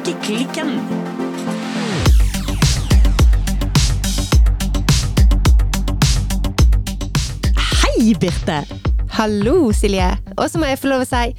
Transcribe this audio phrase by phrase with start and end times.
[0.00, 0.68] Strikkeklikken.
[7.82, 8.62] Hei, Birte.
[9.18, 10.06] Hallo, Silje.
[10.38, 11.34] Og så må jeg få lov å si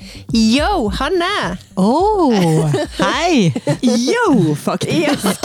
[0.53, 0.67] yo,
[0.99, 1.31] Hanne!
[1.79, 2.69] Oh,
[2.99, 3.49] hei!
[4.11, 5.41] Yo, faktisk.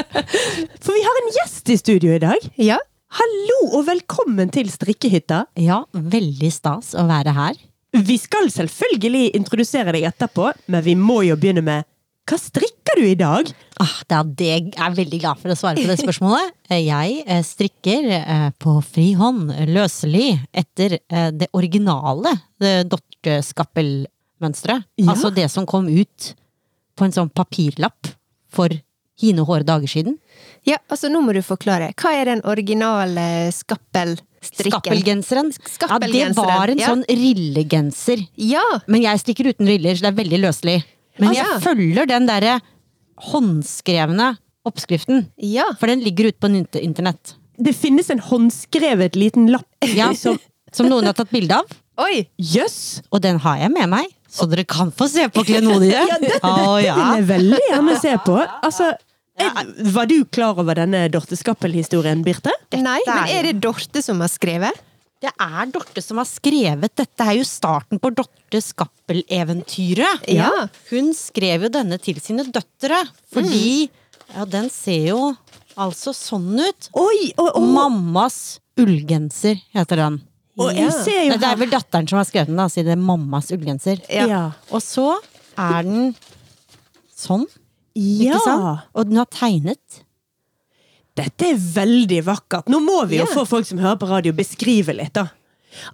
[0.82, 2.48] For vi har en gjest i studio i dag.
[2.58, 2.80] Ja.
[3.20, 5.44] Hallo og velkommen til Strikkehytta.
[5.62, 7.62] Ja, veldig stas å være her.
[7.94, 11.86] Vi skal selvfølgelig introdusere deg etterpå, men vi må jo begynne med
[12.28, 13.48] hva strikker du i dag?
[13.80, 16.54] Ah, det er, det jeg er veldig glad for å svare på det spørsmålet.
[16.68, 20.98] Eh, Jeg eh, strikker eh, på frihånd, løselig, etter
[21.32, 22.74] det originale det
[25.00, 25.14] Ja.
[25.14, 26.34] Altså det som kom ut
[26.98, 28.10] på en sånn papirlapp
[28.52, 28.74] for
[29.18, 30.18] hine hårde dager siden.
[30.68, 31.94] ja, altså nå må du forklare.
[31.96, 34.76] Hva er den originale skappelstrikken?
[34.76, 35.50] Skappelgenseren.
[35.56, 36.36] Skappelgenseren.
[36.36, 36.92] Ja, det var en ja.
[36.92, 38.22] sånn rillegenser.
[38.36, 38.66] Ja!
[38.86, 40.78] Men jeg strikker uten riller, så det er veldig løselig.
[41.18, 41.58] Men Ah, jeg ja.
[41.64, 42.58] følger den derre
[43.32, 44.36] håndskrevne
[44.68, 45.26] oppskriften.
[45.42, 45.66] Ja.
[45.80, 46.50] For den ligger ute på
[46.82, 47.34] internett.
[47.58, 50.38] Det finnes en håndskrevet liten lapp Ja, som
[50.72, 51.70] som noen har tatt bilde av.
[52.04, 52.26] Oi!
[52.36, 53.00] Jøss!
[53.10, 56.04] Og den har jeg med meg, så dere kan få se på klenodiet.
[56.12, 56.96] Ja, det, Å, det ja.
[56.98, 58.36] vil jeg veldig gjerne se på.
[58.68, 58.90] Altså,
[59.40, 62.52] er, var du klar over denne Dorte Skappel-historien, Birte?
[62.76, 64.84] Nei, men er det Dorte som har skrevet?
[65.18, 67.24] Det er Dorte som har skrevet dette.
[67.24, 70.28] er jo starten på Dorte Skappel-eventyret.
[70.30, 70.68] Ja.
[70.92, 73.00] Hun skrev jo denne til sine døtre,
[73.34, 73.88] fordi
[74.34, 75.20] ja, den ser jo
[75.78, 76.90] altså sånn ut.
[76.94, 77.32] Oi!
[77.36, 80.20] Og, og, Mammas ullgenser heter den.
[80.58, 81.02] og jeg Ja.
[81.02, 83.50] ser jo Det er vel datteren som har skrevet den, da, siden det er mammas
[83.54, 84.00] ullgenser.
[84.10, 84.26] Ja.
[84.26, 84.42] Ja.
[84.70, 85.16] Og så
[85.58, 86.14] er den
[87.14, 87.46] sånn,
[87.94, 88.34] ja.
[88.34, 88.86] ikke sant?
[88.94, 90.02] Og den har tegnet.
[91.18, 92.68] Dette er veldig vakkert.
[92.70, 93.32] Nå må vi jo Ja.
[93.34, 95.28] få folk som hører på radio, beskrive litt, da.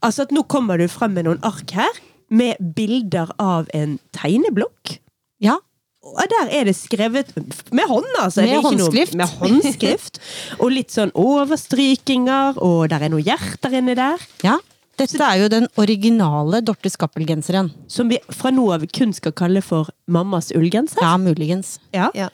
[0.02, 1.90] Altså at nå kommer du frem med noen ark her,
[2.30, 4.98] med bilder av en tegneblokk.
[5.40, 5.58] Ja,
[6.04, 7.30] Og der er det skrevet
[7.72, 8.42] med hånd, altså.
[8.42, 9.14] Med er noe- håndskrift.
[9.16, 10.18] Med håndskrift.
[10.60, 14.18] Og litt sånn overstrykinger, og der er noen hjerter inni der.
[14.44, 14.58] ja.
[14.96, 17.72] Dette er jo den originale Dorte Skappel-genseren.
[17.90, 21.00] Som vi fra nå av kun skal kalle for mammas ullgenser.
[21.02, 21.80] Ja, muligens.
[21.92, 22.12] Ja.
[22.14, 22.28] Ja.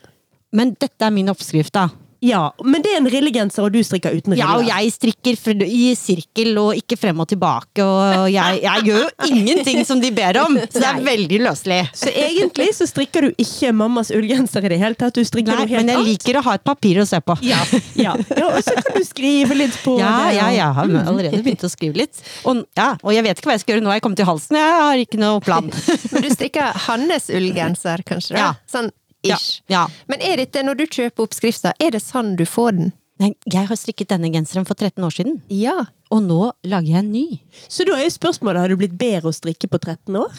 [0.53, 1.87] Men dette er min oppskrift, da.
[2.21, 2.43] Ja.
[2.65, 4.45] Men det er en rillegenser, og du strikker uten riller.
[4.45, 9.01] Ja, og jeg strikker i sirkel og ikke frem og tilbake, og jeg, jeg gjør
[9.05, 10.59] jo ingenting som de ber om!
[10.71, 11.81] Så det er veldig løselig.
[11.97, 15.17] Så egentlig så strikker du ikke mammas ullgenser i det hele tatt.
[15.17, 17.37] Du strikker Nei, noe helt men jeg liker å ha et papir å se på.
[17.47, 17.61] Ja,
[17.99, 18.15] ja.
[18.37, 20.37] ja, og så kan du skrive litt på Ja, det.
[20.39, 22.21] ja, jeg har allerede begynt å skrive litt.
[22.45, 24.61] Og, ja, og jeg vet ikke hva jeg skal gjøre nå jeg kommet til halsen.
[24.61, 25.69] Jeg har ikke noe plan.
[26.13, 28.37] Men du strikker Hannes ullgenser, kanskje?
[28.37, 28.41] da?
[28.51, 28.51] Ja.
[28.71, 29.63] Sånn Ja, ish.
[29.69, 29.87] ja.
[30.09, 32.93] Men er dette, når du kjøper oppskrifta, er det sånn du får den?
[33.21, 35.75] Nei, jeg har strikket denne genseren for 13 år siden, Ja.
[36.11, 37.41] og nå lager jeg en ny.
[37.69, 40.33] Så da er jo spørsmålet, har du blitt bedre å strikke på 13 år?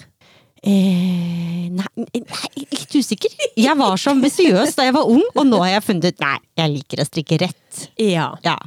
[0.64, 3.32] Eh, nei, nei, litt usikker.
[3.58, 6.36] Jeg var så ambisiøs da jeg var ung, og nå har jeg funnet ut Nei,
[6.60, 7.80] jeg liker å strikke rett.
[7.98, 8.28] Ja.
[8.46, 8.58] Ja.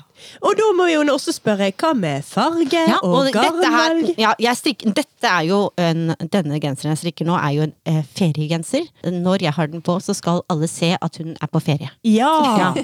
[0.44, 4.14] Og da må vi jo også spørre, hva med farge Ja, og, dette, her, garnvalg?
[4.20, 7.74] ja, jeg strikker, dette er jo en, Denne genseren jeg strikker nå, er jo en
[7.90, 8.86] eh, feriegenser.
[9.10, 11.90] Når jeg har den på, så skal alle se at hun er på ferie.
[12.08, 12.74] Ja.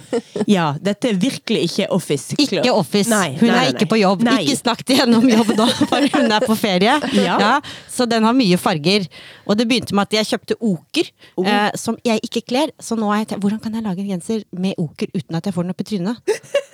[0.49, 2.35] ja, dette er virkelig ikke office.
[2.41, 3.11] Ikke Office.
[3.11, 4.25] Nei, hun nei, nei, er ikke på jobb.
[4.39, 6.97] Ikke snakk gjennom jobb nå, for hun er på ferie.
[7.21, 7.61] Ja.
[7.91, 9.07] så den har mye farger.
[9.47, 11.47] Og det begynte med at jeg kjøpte oker, Oh.
[11.47, 12.71] eh, som jeg ikke kler.
[12.83, 15.47] Så nå har jeg tenkt, hvordan kan jeg lage en genser med oker uten at
[15.49, 16.21] jeg får den opp i trynet?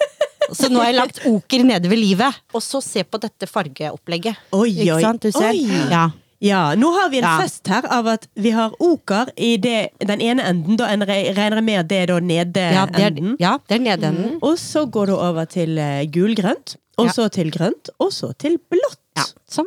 [0.52, 2.34] Så nå har jeg lagt oker nede ved livet.
[2.54, 4.36] Og så se på dette fargeopplegget.
[4.52, 5.22] Oi, Ikke oi, sant?
[5.22, 5.50] Du ser?
[5.50, 5.66] oi.
[5.90, 6.10] Ja.
[6.44, 7.38] Ja, nå har vi en Ja.
[7.40, 10.76] fest her av at vi har oker i det, den ene enden.
[10.76, 13.36] Da regner jeg med at det er da nede Ja, det er, enden.
[13.40, 14.32] ja, det er nede enden.
[14.34, 14.38] Mm.
[14.42, 17.12] Og så går det over til eh, gulgrønt, og Ja.
[17.12, 18.98] så til grønt, og så til blått.
[19.16, 19.66] Ja, som,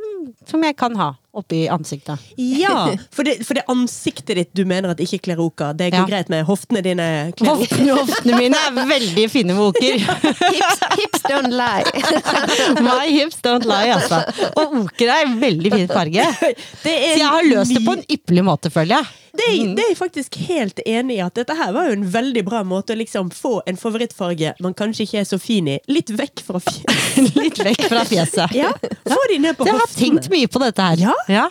[0.50, 2.20] som jeg kan ha oppi ansiktet.
[2.42, 5.76] Ja, for det, for det ansiktet ditt du mener at ikke kler oker.
[5.78, 6.08] Det går Ja.
[6.10, 7.06] greit med hoftene dine.
[7.40, 10.02] Hoftene, hoftene mine er veldig fine med oker.
[10.58, 11.86] Hips, hips don't lie.
[12.90, 14.24] My hips don't lie, altså.
[14.60, 16.28] Og oker er en veldig fin farge.
[16.84, 19.16] Det Så jeg har løst det på en ypperlig måte, føler jeg.
[19.40, 21.22] Det, er- det er jeg faktisk helt enig i.
[21.24, 24.74] At dette her var jo en veldig bra måte å liksom få en favorittfarge man
[24.76, 27.38] kanskje ikke er så fin i, litt vekk fra fjeset.
[27.38, 28.58] Litt vekk fra fjeset.
[28.58, 28.74] Ja,
[29.06, 31.08] få de ned på jeg har tenkt mye på dette her.
[31.30, 31.48] Ja.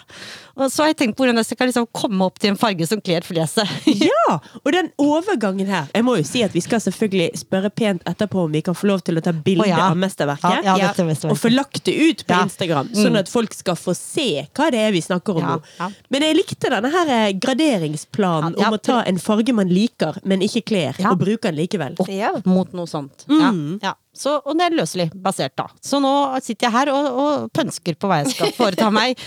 [0.59, 2.83] Og så har jeg tenkt på hvordan jeg kan liksom komme opp til en farge
[2.91, 3.69] som kler fleset.
[4.09, 4.39] Ja!
[4.65, 8.43] Og den overgangen her Jeg må jo si at vi skal selvfølgelig spørre pent etterpå
[8.49, 9.79] om vi kan få lov til å ta bilde oh, ja.
[9.87, 10.65] av mesterverket.
[10.67, 11.31] Ja, ja, er mesterverket.
[11.31, 12.43] Og få lagt det ut på Ja.
[12.49, 12.99] Instagram, Mm.
[13.05, 14.27] sånn at folk skal få se
[14.57, 15.63] hva det er vi snakker om Ja, nå.
[15.79, 15.89] ja.
[16.11, 18.69] Men jeg likte denne her eh, graderingsplanen Ja, ja.
[18.69, 21.13] om å ta en farge man liker, men ikke kler, Ja.
[21.13, 21.95] og bruke den likevel.
[21.99, 23.25] Opp mot noe sånt.
[23.29, 23.53] Ja.
[23.53, 23.79] Mm.
[23.83, 23.95] Ja.
[24.19, 25.69] Så, og det er løselig basert, da.
[25.85, 26.11] Så nå
[26.43, 29.19] sitter jeg her og, og pønsker på hva jeg skal foreta meg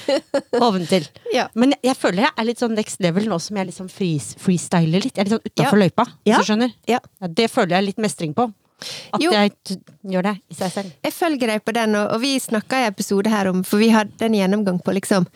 [0.59, 1.07] oventil.
[1.31, 1.45] Ja.
[1.55, 4.35] Men jeg, jeg føler jeg er litt sånn next level nå som jeg liksom freeze,
[4.41, 5.15] freestyler litt.
[5.15, 6.39] Jeg er litt sånn utafor løypa, hvis Ja.
[6.41, 6.73] du skjønner.
[6.91, 6.99] Ja.
[7.23, 8.49] Ja, det føler jeg litt mestring på.
[9.13, 9.29] At Jo.
[9.31, 9.53] jeg
[10.11, 10.91] gjør det i seg selv.
[11.05, 13.91] Jeg følger deg på den, og, og vi snakka i episode her om For vi
[13.93, 15.27] hadde en gjennomgang på liksom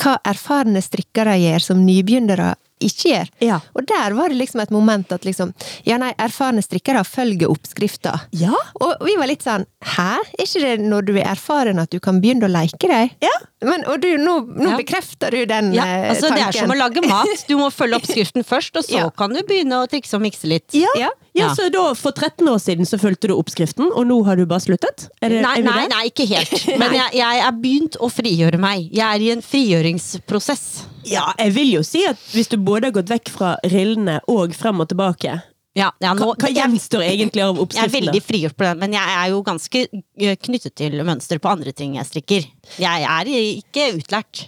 [0.00, 3.28] hva erfarne strikkere gjør som nybegynnere ikke gjør.
[3.40, 3.58] Ja.
[3.74, 5.54] Og der var det liksom et moment at liksom
[5.88, 8.12] Ja, nei, erfarne strikkere følger oppskrifta.
[8.36, 8.52] Ja.
[8.80, 9.64] Og vi var litt sånn
[9.96, 10.18] Hæ?
[10.36, 13.14] Er ikke det når du er erfaren at du kan begynne å leke deg?
[13.24, 13.32] Ja.
[13.64, 14.76] Men, og du, nå, nå Ja.
[14.76, 17.46] bekrefter du den Ja, altså, altså Det er som å lage mat.
[17.48, 19.08] Du må følge oppskriften først, og så Ja.
[19.10, 20.68] kan du begynne å trikse og mikse litt.
[20.76, 20.88] Ja.
[21.00, 21.08] Ja.
[21.34, 21.54] ja, Ja.
[21.56, 24.60] så da for 13 år siden så fulgte du oppskriften, og nå har du bare
[24.60, 25.08] sluttet?
[25.22, 26.52] Er det, Nei, er nei, nei, ikke helt.
[26.80, 28.90] Men jeg, jeg er begynt å frigjøre meg.
[28.92, 30.84] Jeg er i en frigjøringsprosess.
[31.06, 34.54] Ja, jeg vil jo si at hvis du både har gått vekk fra rillene og
[34.58, 35.36] frem og tilbake,
[35.76, 39.16] Ja, ja, nå, hva gjenstår egentlig av jeg er veldig frigjort på det, men jeg
[39.20, 42.46] er jo ganske eh, knyttet til mønster på andre ting jeg strikker.
[42.80, 44.46] Jeg er ikke utlært.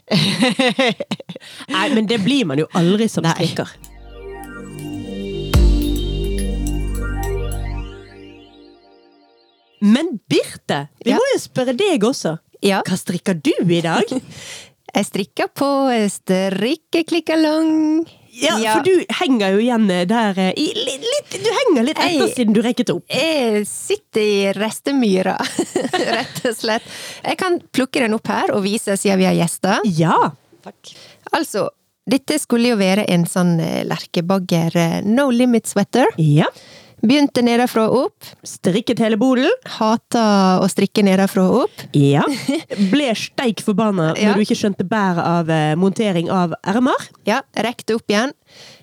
[1.74, 3.34] Nei, men det blir man jo aldri som Nei.
[3.36, 3.68] strikker.
[9.80, 11.16] Men Birte, vi Ja.
[11.16, 12.38] må jo spørre deg også.
[12.62, 12.82] Ja.
[12.82, 14.04] Hva strikker du i dag?
[14.98, 17.68] Jeg strikker på jeg strikker klikkalong.
[18.38, 22.26] Ja, For du henger jo igjen der eh, i, litt, litt, Du henger litt etter
[22.26, 23.04] Jeg- siden du rekket opp.
[23.10, 25.34] Jeg sitter i restemyra,
[26.18, 26.86] rett og slett.
[27.24, 29.82] Jeg kan plukke den opp her og vise siden vi har gjester.
[29.98, 30.14] Ja.
[30.66, 30.92] Takk.
[31.34, 31.68] Altså,
[32.08, 36.10] dette skulle jo være en sånn eh, lerkebagger eh, no limit sweater.
[36.18, 36.46] ja.
[37.00, 38.28] Begynte nedenfra og opp.
[38.46, 39.52] Strikket hele bolen.
[39.78, 40.22] Hata
[40.62, 41.84] å strikke nedenfra og opp.
[41.94, 42.24] Ja.
[42.92, 44.32] Ble steik forbanna Ja.
[44.32, 47.06] når du ikke skjønte bæret av eh, montering av ermer.
[47.28, 48.34] Ja, rekte opp igjen.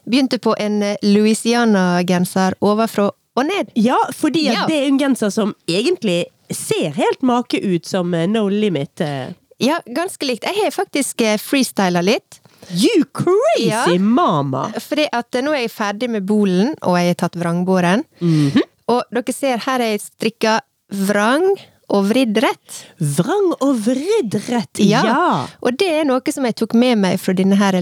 [0.07, 3.71] Begynte på en eh, Louisiana-genser overfra og ned.
[3.75, 4.65] Ja, fordi Ja.
[4.69, 9.01] det er en genser som egentlig ser helt make ut som eh, No Limit.
[9.59, 10.43] Ja, ganske likt.
[10.43, 12.39] Jeg har faktisk freestyla litt.
[12.71, 13.85] You crazy Ja.
[13.99, 14.69] mama!
[14.79, 18.03] Fordi at eh, nå er jeg ferdig med bolen, og jeg har tatt vrangbåren.
[18.21, 18.61] Mhm.
[18.87, 20.59] Og dere ser her har jeg strikka
[20.93, 21.45] vrang
[21.89, 22.85] og vridd rett.
[22.99, 24.79] Vrang og vridd rett.
[24.85, 25.01] Ja.
[25.05, 25.47] Ja.
[25.61, 27.73] Og det er noe som jeg tok med meg fra denne her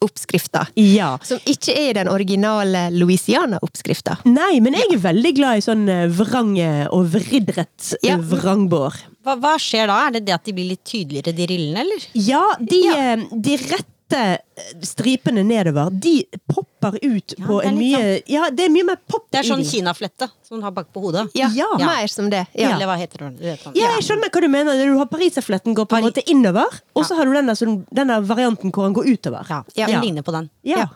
[0.00, 0.66] lerkebagger-oppskrifta.
[0.74, 1.18] ja.
[1.22, 4.18] Som ikke er den originale Louisiana-oppskrifta.
[4.24, 8.16] Nei, men jeg er veldig glad i sånn eh, vrang eh, og vridrett eh, Ja.
[8.18, 8.94] vrangbår.
[9.24, 10.06] Hva, hva skjer da?
[10.06, 12.06] Er det det at de blir litt tydeligere, de rillene, eller?
[12.14, 13.16] Ja, de, Ja.
[13.32, 14.36] de rette eh,
[14.82, 18.96] stripene nedover, de popper ut Ja, på en mye mye Ja, det er mye mer
[19.08, 21.26] pop Det er sånn kinaflette som hun har bak på hodet.
[21.34, 21.66] Ja, Ja.
[21.78, 22.46] mer som det.
[22.54, 22.70] Ja.
[22.76, 24.84] Eller hva heter vet hva- Ja, jeg skjønner hva du mener.
[24.86, 27.54] Du har pariserfletten går på en måte innover, og så har du denne,
[27.92, 29.46] denne varianten hvor den går utover.
[29.48, 29.86] Ja, Ja.
[29.86, 30.50] Den ligner på den.
[30.62, 30.76] Ja.
[30.78, 30.86] Ja.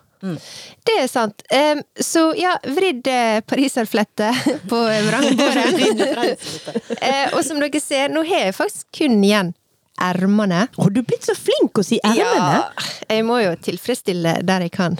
[0.84, 1.42] Det er sant.
[1.50, 4.30] Um, så ja, vridd eh, pariserflette
[4.68, 4.76] på
[5.08, 6.36] vrangbåren.
[7.00, 9.54] uh, og som dere ser, nå har jeg faktisk kun igjen
[10.02, 10.66] ermene.
[10.76, 12.60] Har du blitt så flink å si ermene!
[12.60, 14.96] Ja, jeg må jo tilfredsstille der jeg kan.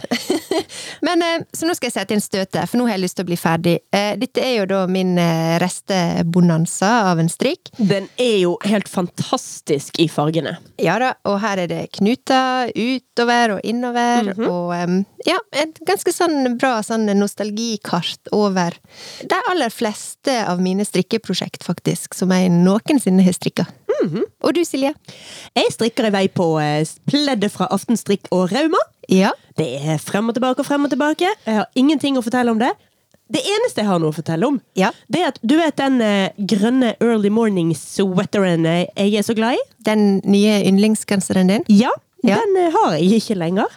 [1.07, 3.27] Men eh, Så nå skal jeg sette inn støtet, for nå har jeg lyst til
[3.27, 3.77] å bli ferdig.
[3.95, 7.71] Eh, dette er jo da min eh, restebonanza av en strikk.
[7.79, 10.57] Den er jo helt fantastisk i fargene.
[10.81, 16.13] Ja da, og her er det knuter utover og innover, og em, ja, et ganske
[16.15, 18.77] sånn bra sånn nostalgikart over
[19.27, 23.67] de aller fleste av mine strikkeprosjekt, faktisk, som jeg noensinne har strikka.
[24.41, 24.95] Og du, Silje?
[25.57, 28.81] Jeg strikker i vei på eh, pleddet fra Aftenstrikk og Rauma.
[29.13, 29.35] Ja?
[29.61, 31.29] Det er frem og tilbake og frem og tilbake.
[31.45, 32.71] Jeg har ingenting å fortelle om det.
[33.31, 34.89] Det eneste jeg har noe å fortelle om, Ja.
[35.07, 39.37] det er at du vet den eh, grønne early morning sweateren eh, jeg er så
[39.39, 39.61] glad i?
[39.87, 41.69] Den nye yndlingsgenseren din?
[41.69, 41.93] Ja,
[42.25, 42.41] Ja.
[42.41, 43.69] den har jeg ikke lenger.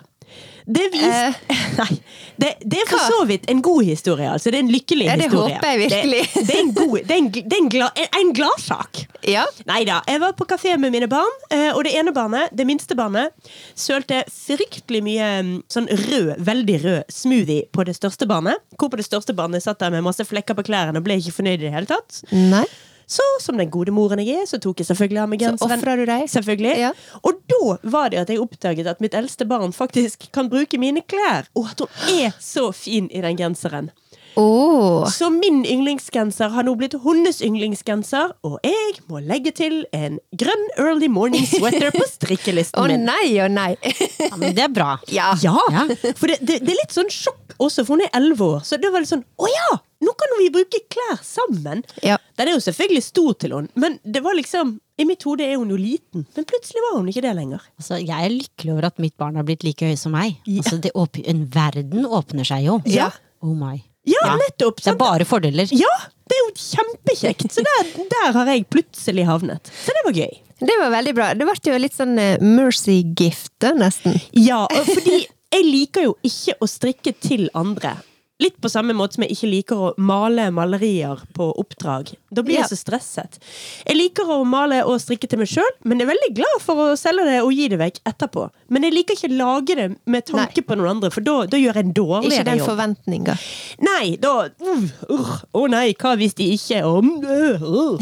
[0.66, 1.02] Det vis...
[1.80, 1.96] Nei,
[2.40, 4.52] det, det er for så vidt en god historie, altså.
[4.54, 5.56] Det er en lykkelig Ja, det historie.
[5.58, 6.22] håper jeg virkelig.
[6.34, 9.02] Det, det er en god, det er en, det er en, en, gladsak.
[9.28, 9.44] Ja.
[9.70, 10.00] Nei da.
[10.10, 13.36] Jeg var på kafé med mine barn, eh, og det ene barnet, det minste barnet,
[13.76, 18.64] sølte fryktelig mye mm, sånn rød, veldig rød smoothie på det største barnet.
[18.80, 21.60] Hvorpå det største barnet satt der med masse flekker på klærne og ble ikke fornøyd
[21.60, 22.24] i det hele tatt.
[22.32, 22.66] Nei?
[23.08, 25.80] Så som den gode moren jeg er, så tok jeg selvfølgelig av meg Så genseren.
[25.80, 26.28] ofra du deg?
[26.32, 26.78] Selvfølgelig.
[26.80, 26.92] Ja.
[27.24, 31.02] Og da var det at jeg oppdaget at mitt eldste barn faktisk kan bruke mine
[31.02, 33.92] klær, og at hun er så fin i den genseren.
[34.36, 35.06] Oh.
[35.14, 40.64] Så min yndlingsgenser har nå blitt hennes yndlingsgenser, og jeg må legge til en grønn
[40.82, 43.76] early morning sweater på strikkelisten Å oh, nei og nei!
[44.24, 44.96] Ja, men det er bra.
[45.14, 45.36] Ja.
[45.44, 45.84] Ja, Ja.
[46.18, 48.64] for det, det, det er litt sånn sjokk også, for hun er elleve år.
[48.68, 49.80] Så det var litt sånn Å ja!
[50.04, 51.84] Nå kan vi bruke klær sammen!
[52.04, 52.18] Ja.
[52.40, 55.56] Den er jo selvfølgelig stor til henne, men det var liksom I mitt hode er
[55.56, 57.64] hun jo liten, men plutselig var hun ikke det lenger.
[57.80, 60.36] Altså, jeg er lykkelig over at mitt barn har blitt like høy som meg.
[60.44, 60.60] Ja.
[60.62, 62.78] Altså, det åp en verden åpner seg jo.
[62.92, 63.10] Ja.
[63.44, 63.78] Oh my.
[64.10, 64.82] Ja, nettopp!
[64.84, 65.72] Det er bare fordeler.
[65.72, 65.92] Ja!
[66.28, 67.48] Det er jo kjempekjekt!
[67.54, 69.72] Så der, der har jeg plutselig havnet.
[69.72, 70.34] Så det var gøy.
[70.64, 71.30] Det var veldig bra.
[71.36, 74.16] Det ble jo litt sånn eh, mercy gift, nesten.
[74.36, 77.98] Ja, og fordi jeg liker jo ikke å strikke til andre.
[78.42, 82.10] Litt på samme måte som jeg ikke liker å male malerier på oppdrag.
[82.34, 82.64] Da blir Ja.
[82.64, 83.38] jeg så stresset.
[83.86, 86.76] Jeg liker å male og strikke til meg sjøl, men jeg er veldig glad for
[86.76, 88.50] å selge det og gi det vekk etterpå.
[88.74, 91.62] Men jeg liker ikke å lage det med tanke på noen andre, for da, da
[91.62, 92.34] gjør jeg en dårligere jobb.
[92.34, 93.38] Ikke den forventninga.
[93.86, 94.84] Nei, da uh,
[95.14, 97.98] uh, Å nei, hva hvis de ikke om uh, uh.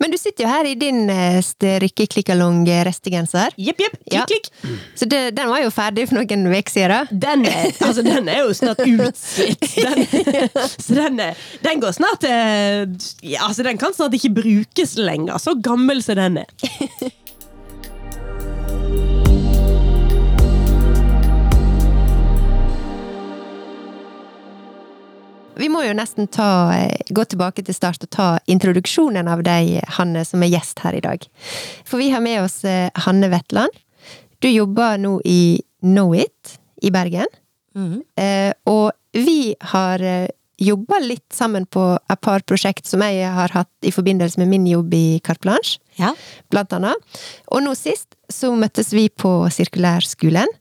[0.00, 3.48] Men du sitter jo her i din eh, strikkeklikkalong-restegenser.
[3.56, 3.96] Jepp, jepp.
[4.02, 4.78] Klikk, Klikk, klikk.
[4.98, 7.06] Så det, den var jo ferdig for noen uker siden.
[7.12, 9.64] Den er, altså, den er jo snart utslitt.
[10.84, 12.86] Så den, er, den går snart eh,
[13.22, 15.38] ja, altså, Den kan snart ikke brukes lenger.
[15.42, 16.50] Så gammel som den er.
[25.62, 29.76] Vi må jo nesten ta, eh, gå tilbake til start og ta introduksjonen av deg,
[29.98, 31.22] Hanne, som er gjest her i dag.
[31.86, 33.70] For vi har med oss eh, Hanne Wetland.
[34.42, 37.30] Du jobber nå i Knowit i Bergen.
[37.72, 38.02] Mm.
[38.68, 40.26] og vi har eh,
[40.60, 44.66] jobba litt sammen på et par prosjekt som jeg har hatt i forbindelse med min
[44.68, 46.12] jobb i Carte Blanche, Ja.
[46.50, 47.00] blant annet.
[47.48, 50.52] Og nå sist så møttes vi på sirkulærskolen,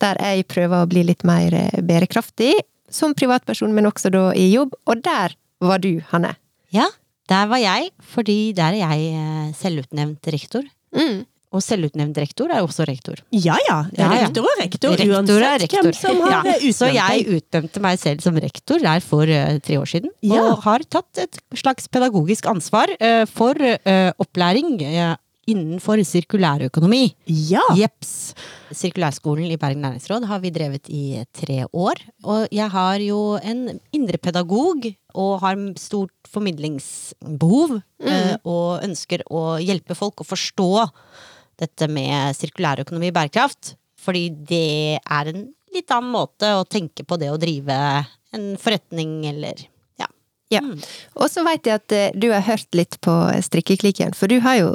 [0.00, 2.54] der jeg prøver å bli litt mer eh, bærekraftig
[2.94, 4.74] som privatperson, men også da i jobb.
[4.86, 5.34] Og der
[5.64, 6.36] var du, Hanne.
[6.74, 6.86] ja,
[7.30, 10.66] der var jeg, fordi der er jeg eh, selvutnevnt rektor.
[10.94, 11.22] Mm.
[11.54, 13.20] Og selvutnevnt rektor er jo også rektor.
[13.30, 13.76] Ja ja.
[13.94, 14.24] Ja, ja.
[14.26, 15.86] Rektor og rektor, Rektor uansett rektor.
[15.86, 19.58] hvem som har Ja, eh, Så jeg utnevnte meg selv som rektor der for uh,
[19.62, 20.10] tre år siden.
[20.26, 20.42] Ja.
[20.42, 24.82] Og har tatt et slags pedagogisk ansvar uh, for uh, opplæring
[25.50, 27.02] innenfor sirkulærøkonomi.
[27.50, 27.62] Ja.
[27.78, 28.34] Jeps.
[28.74, 32.00] Sirkulærskolen i Bergen næringsråd har vi drevet i tre år.
[32.24, 37.78] Og jeg har jo en indre pedagog og har stort formidlingsbehov.
[38.04, 38.32] Mm.
[38.42, 40.70] Og ønsker å hjelpe folk å forstå
[41.62, 43.76] dette med sirkulærøkonomi og bærekraft.
[44.04, 47.76] Fordi det er en litt annen måte å tenke på det å drive
[48.34, 49.68] en forretning eller
[50.52, 50.60] ja.
[50.60, 50.80] Mm.
[51.18, 53.14] Og så veit jeg at eh, du har hørt litt på
[53.48, 54.70] strikkeklikken, for du har jo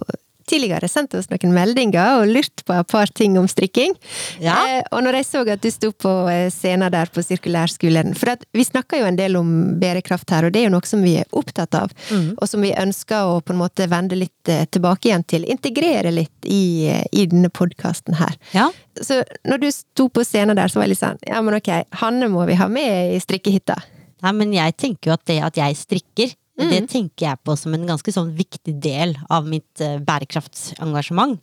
[0.49, 3.95] tidligere sendt oss noen meldinger og lurt på et par ting om strikking.
[4.41, 4.57] Ja.
[4.65, 8.35] Eh, og når jeg så at du sto på eh, scenen der på sirkulærskolen For
[8.55, 9.51] vi snakker jo en del om
[9.81, 11.93] bærekraft her, og det er jo noe som vi er opptatt av.
[12.37, 15.47] Og som vi ønsker å på en måte vende litt eh, tilbake igjen til.
[15.49, 18.37] Integrere litt i, eh, i denne podkasten her.
[18.55, 18.69] ja.
[18.99, 21.69] Så når du sto på scenen der, så var jeg litt sånn Ja, men ok,
[22.01, 23.77] Hanne må vi ha med i strikkehytta.
[24.25, 26.33] Nei, men jeg tenker jo at det at jeg strikker,
[26.67, 31.39] det tenker jeg på som en ganske sånn viktig del av mitt eh, bærekraftsengasjement.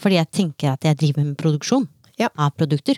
[0.00, 2.28] Fordi jeg tenker at jeg driver med produksjon Ja.
[2.38, 2.96] av produkter.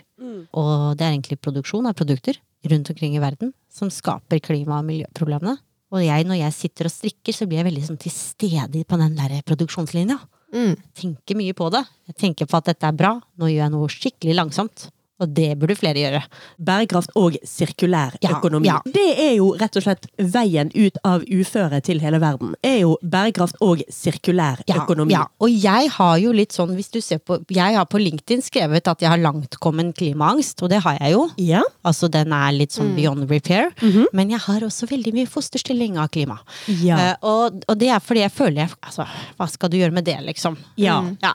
[0.53, 4.85] Og det er egentlig produksjon av produkter rundt omkring i verden som skaper klima- og
[4.85, 5.57] miljøproblemene.
[5.91, 8.97] Og jeg, når jeg sitter og strikker, så blir jeg veldig sånn til stede på
[8.99, 10.19] den der produksjonslinja.
[10.53, 10.75] Mm.
[10.95, 11.83] Tenker mye på det.
[12.07, 13.13] Jeg tenker på at dette er bra.
[13.39, 14.89] Nå gjør jeg noe skikkelig langsomt.
[15.19, 16.21] Og det burde flere gjøre.
[16.61, 18.67] Bærekraft og sirkulær Ja, økonomi.
[18.67, 18.79] ja.
[18.85, 22.53] Det er jo rett og slett veien ut av uføre til hele verden.
[22.63, 25.13] Er jo bærekraft og sirkulær økonomi.
[25.15, 28.43] Ja, og jeg har jo litt sånn, hvis du ser på Jeg har på LinkedIn
[28.45, 31.29] skrevet at jeg har langtkommen klimaangst, og det har jeg jo.
[31.37, 31.63] Ja.
[31.83, 33.71] Altså den er litt sånn beyond repair.
[34.13, 36.39] Men jeg har også veldig mye fosterstilling av klima.
[36.67, 36.97] Ja.
[36.97, 39.05] Uh, og, og det er fordi jeg føler jeg Altså,
[39.37, 40.57] hva skal du gjøre med det, liksom?
[40.77, 41.01] Ja.
[41.21, 41.33] ja.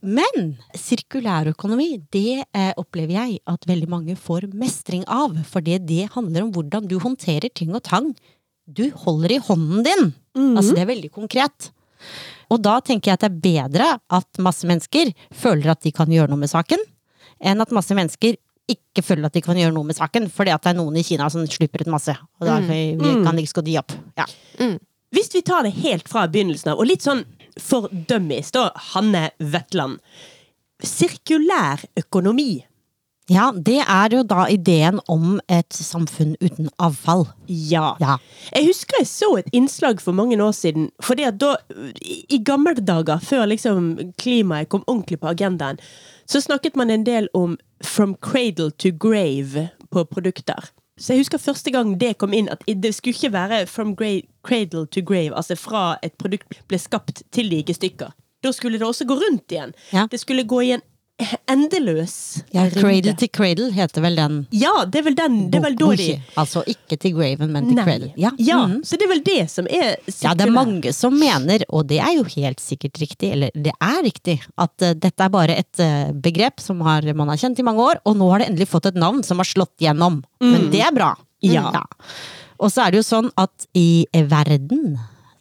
[0.00, 5.36] Men sirkulærøkonomi, det eh, opplever jeg at veldig mange får mestring av.
[5.48, 8.12] For det, det handler om hvordan du håndterer ting og tang
[8.66, 10.08] du holder i hånden din.
[10.58, 11.70] Altså det er veldig konkret.
[12.52, 13.86] Og da tenker jeg at det er bedre
[14.18, 16.82] at masse mennesker føler at de kan gjøre noe med saken,
[17.42, 18.36] enn at masse mennesker
[18.70, 21.04] ikke føler at de kan gjøre noe med saken, fordi at det er noen i
[21.06, 22.14] Kina som slipper ut masse.
[22.40, 23.94] Og da vi kan ikke skal de opp.
[24.18, 24.26] Ja.
[25.14, 27.22] Hvis vi tar det helt fra begynnelsen av, og litt sånn
[27.60, 30.00] for dummies, da, Hanne Vetland.
[30.82, 32.66] Sirkulær økonomi.
[33.28, 37.24] ja, det er jo da ideen om et samfunn uten avfall.
[37.48, 37.96] Ja.
[37.98, 38.18] Ja.
[38.54, 40.90] Jeg husker jeg så et innslag for mange år siden.
[41.02, 41.56] Fordi at da,
[42.04, 45.80] i gamle dager, før liksom klimaet kom ordentlig på agendaen,
[46.26, 50.70] så snakket man en del om from cradle to grave på produkter.
[50.96, 54.86] Så jeg husker første gang det kom inn, at det skulle ikke være from cradle
[54.86, 58.14] to grave, altså fra et produkt ble skapt til det gikk i stykker.
[58.44, 59.74] Da skulle det også gå rundt igjen.
[59.92, 60.06] Ja.
[60.10, 60.84] Det skulle gå i en
[61.48, 62.66] endeløs Ja.
[62.70, 65.88] Cradle to cradle heter vel den Ja, det er vel den Det er vel da
[65.96, 67.86] de Altså ikke til graven, men til Nei.
[67.86, 68.10] cradle.
[68.20, 68.32] Ja.
[68.36, 68.82] ja, mm.
[68.84, 72.02] så det er vel det som er Ja, det er mange som mener, og det
[72.04, 75.80] er jo helt sikkert riktig, eller det er riktig, at uh, dette er bare et
[75.80, 78.68] uh, begrep som har, man har kjent i mange år, og nå har det endelig
[78.68, 80.20] fått et navn som har slått gjennom.
[80.44, 81.14] Men det er bra.
[81.44, 81.70] Ja.
[82.60, 84.96] Og så er det jo sånn at i verden,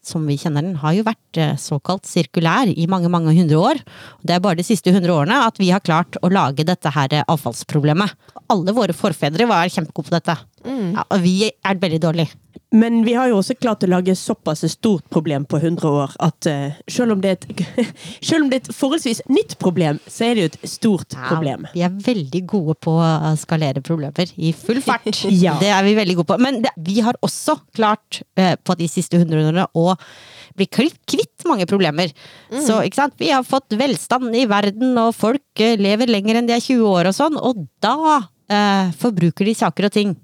[0.08, 3.82] som vi kjenner den, har jo vært eh, såkalt sirkulær i mange, mange hundre år.
[4.26, 7.14] Det er bare de siste hundre årene at vi har klart å lage dette her
[7.14, 8.14] eh, avfallsproblemet.
[8.54, 10.38] Alle våre forfedre var kjempegode på dette.
[10.66, 12.34] Ja, og vi er veldig dårlige.
[12.76, 16.16] Men vi har jo også klart å lage såpass et stort problem på 100 år
[16.24, 17.64] at uh, selv, om det er et,
[18.28, 21.68] selv om det er et forholdsvis nytt problem, så er det jo et stort problem.
[21.76, 25.08] Vi er veldig gode på å skalere problemer i full fart.
[25.46, 25.56] Ja.
[25.60, 26.38] Det er vi veldig gode på.
[26.42, 29.92] Men det, vi har også klart uh, på de siste hundre årene å
[30.56, 32.14] bli kvitt mange problemer.
[32.50, 33.18] Så ikke sant?
[33.20, 36.88] vi har fått velstand i verden, og folk uh, lever lenger enn de er 20
[36.88, 40.16] år og sånn, og da eh, forbruker de saker og ting.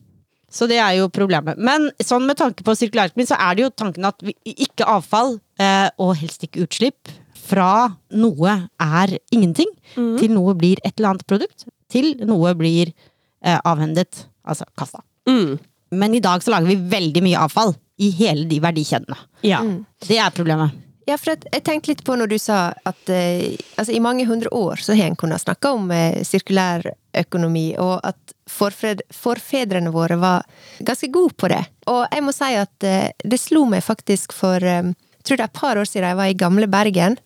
[0.51, 1.59] Så det er jo problemet.
[1.61, 5.37] Men sånn med tanke på sirkulærøkonomi, så er det jo tanken at vi, ikke avfall,
[5.61, 7.13] eh, og helst ikke utslipp,
[7.51, 13.57] fra noe er ingenting, til noe blir et eller annet produkt, til noe blir eh,
[13.57, 15.01] avhendet, altså kasta.
[15.27, 15.57] Mm.
[15.91, 19.17] Men i dag så lager vi veldig mye avfall i hele de verdikjedene.
[19.45, 19.59] Ja.
[20.07, 20.77] Det er problemet.
[21.09, 24.51] Ja, for jeg tenkte litt på når du sa at eh, altså, i mange hundre
[24.55, 26.85] år så har en kunnet snakke om eh, sirkulær
[27.17, 30.45] økonomi, og at forfred, forfedrene våre var
[30.79, 31.61] ganske gode på det.
[31.91, 34.91] Og jeg må si at eh, det slo meg faktisk for eh,
[35.21, 37.19] jeg tror det er et par år siden jeg var i gamle Bergen.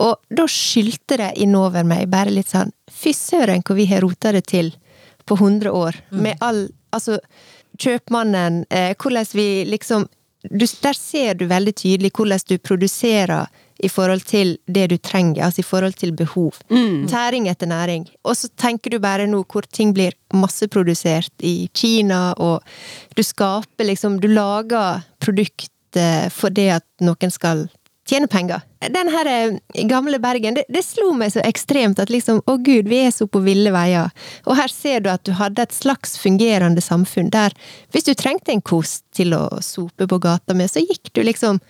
[0.00, 4.30] Og da skyldte det innover meg bare litt sånn Fy søren hvor vi har rota
[4.32, 4.70] det til
[5.28, 6.02] på 100 år.
[6.10, 7.18] Med all Altså,
[7.76, 10.06] kjøpmannen, eh, hvordan vi liksom
[10.48, 13.46] du, Der ser du veldig tydelig hvordan du produserer
[13.78, 16.56] i forhold til det du trenger, altså i forhold til behov.
[17.08, 18.08] Tæring etter næring.
[18.24, 22.62] Og så tenker du bare nå hvor ting blir masseprodusert i Kina, og
[23.16, 25.70] du skaper liksom Du lager produkt
[26.34, 27.68] fordi at noen skal
[28.08, 28.60] tjene penger.
[28.94, 32.88] Den her eh, gamle Bergen, det, det slo meg så ekstremt at liksom, å gud,
[32.88, 34.12] vi er så på ville veier.
[34.46, 37.56] Og her ser du at du hadde et slags fungerende samfunn der
[37.94, 41.60] hvis du trengte en kost til å sope på gata med, så gikk du liksom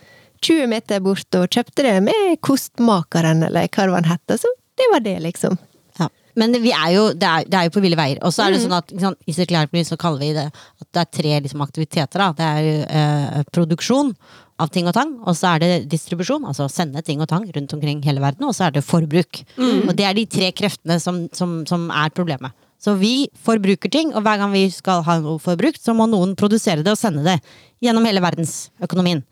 [0.43, 4.39] 20 meter bort og kjøpte det med Kostmakeren, eller hva det var den het.
[4.41, 5.59] Så det var det, liksom.
[5.99, 6.09] Ja.
[6.39, 8.21] Men vi er jo, det, er, det er jo på ville veier.
[8.27, 11.03] Og så er det sånn at ikke i sirkulærøkonomi så kaller vi det at det
[11.03, 12.23] er tre liksom, aktiviteter.
[12.23, 12.29] Da.
[12.39, 14.15] Det er eh, produksjon
[14.59, 17.75] av ting og tang, og så er det distribusjon, altså sende ting og tang rundt
[17.77, 19.45] omkring hele verden, og så er det forbruk.
[19.87, 22.55] Og det er de tre kreftene som, som, som er problemet.
[22.83, 26.37] Så vi forbruker ting, og hver gang vi skal ha noe forbrukt, så må noen
[26.39, 27.39] produsere det og sende det
[27.83, 29.25] gjennom hele verdensøkonomien.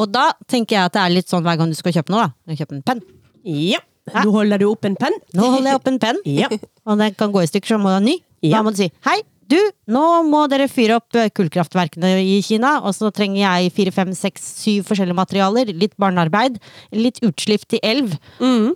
[0.00, 2.28] Og da tenker jeg at det er litt sånn hver gang du skal kjøpe noe,
[2.28, 2.52] da.
[2.52, 3.02] Du kjøper en penn.
[3.44, 3.80] ja.
[4.10, 5.14] Nå holder du opp en penn.
[5.38, 6.48] Nå holder jeg opp en penn, Ja.
[6.90, 8.16] og den kan gå i stykker, så må du ha ny.
[8.42, 8.56] Ja.
[8.56, 9.58] Da må du si hei, du,
[9.94, 14.10] nå må dere fyre opp eh, kullkraftverkene i Kina, og så trenger jeg fire, fem,
[14.18, 16.58] seks, syv forskjellige materialer, litt barnearbeid,
[16.98, 18.16] litt utslipp til elv,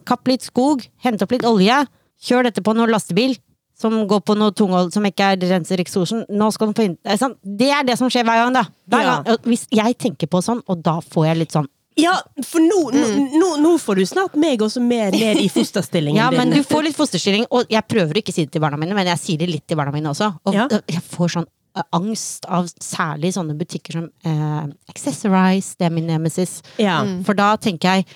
[0.06, 1.80] kapp litt skog, hente opp litt olje,
[2.22, 3.34] kjør dette på noen lastebil.
[3.76, 6.24] Som går på noe tunghold som ikke er renser eksosen.
[6.32, 7.82] Nå skal den få inn Det er?
[7.84, 8.62] Det som skjer hver gang, da.
[8.88, 9.16] Hver Ja.
[9.22, 9.36] gang.
[9.44, 12.12] Hvis jeg tenker på sånn, og da får jeg litt sånn Ja,
[12.44, 13.06] for nå, nå,
[13.40, 16.84] nå, nå får du snart meg også med ned i fosterstillingen Ja, men du får
[16.84, 19.38] litt fosterstilling, og jeg prøver ikke å si det til barna mine, men jeg sier
[19.38, 20.28] det litt til barna mine også.
[20.44, 20.68] Og Ja.
[20.68, 21.46] jeg får sånn
[21.92, 26.62] angst av særlig sånne butikker som eh, Accessorize, det er min nemesis.
[26.80, 27.02] Ja.
[27.24, 28.06] For da tenker jeg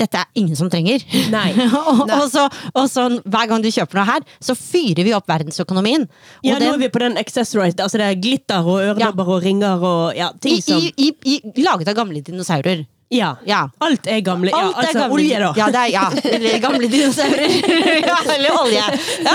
[0.00, 1.02] dette er ingen som trenger.
[1.34, 1.48] Nei.
[1.68, 5.28] og, og, så, og så hver gang du kjøper noe her, så fyrer vi opp
[5.30, 6.06] verdensøkonomien.
[6.42, 7.80] Og Ja, nå er vi på den accessorized.
[7.82, 11.42] Altså det er glitter og øredobber og ringer og ja, ting som i, i, i,
[11.64, 12.86] laget av gamle dinosaurer.
[13.10, 13.32] Ja.
[13.44, 13.64] Ja.
[13.82, 14.52] Alt er gamle.
[14.54, 15.50] Ja, Alt er altså gamle- olje, da.
[15.58, 17.56] Ja, det er, ja, eller gamle dinosaurer.
[18.10, 18.84] ja, eller olje.
[19.24, 19.34] Ja.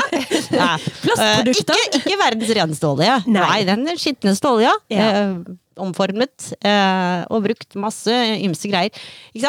[0.55, 0.69] Ja.
[1.03, 1.75] Plastprodukter.
[1.75, 3.17] Uh, ikke, ikke verdens reneste olje.
[3.27, 3.43] Nei.
[3.43, 3.59] Nei.
[3.67, 4.71] den skitneste olja.
[4.93, 5.09] Ja.
[5.11, 9.05] Eh, omformet eh, og brukt masse ymse greier.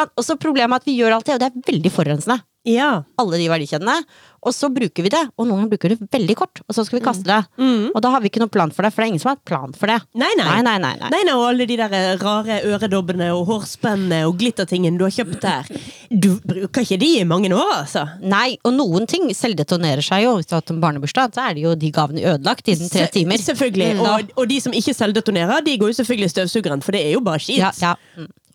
[0.06, 2.40] Og så problemet er at vi gjør alt det, og det er veldig forurensende.
[2.66, 3.02] Ja.
[3.22, 4.00] Alle de verdikjedene.
[4.46, 6.84] Og så bruker vi det, og noen ganger bruker vi det veldig kort, og så
[6.86, 7.38] skal vi kaste det.
[7.58, 9.38] Og da har vi ikke noe plan for det, for det er ingen som har
[9.40, 9.96] et plan for det.
[10.14, 10.44] Nei, nei.
[10.46, 11.08] Nei, nei, nei, nei.
[11.10, 15.72] Nei, og alle de der rare øredobbene og hårspennene og glittertingene du har kjøpt der.
[16.14, 18.04] Du bruker ikke de i mange år, altså.
[18.22, 20.36] Nei, og noen ting selvdetonerer seg jo.
[20.38, 23.08] Hvis du har hatt en barnebursdag, så er det jo de gavene ødelagt innen tre
[23.08, 23.42] Se- timer.
[23.42, 23.90] Selvfølgelig.
[23.98, 24.06] Mm.
[24.12, 27.16] Og, og de som ikke selvdetonerer, de går jo selvfølgelig i støvsugeren, for det er
[27.18, 27.58] jo bare skitt.
[27.64, 27.96] Ja, ja.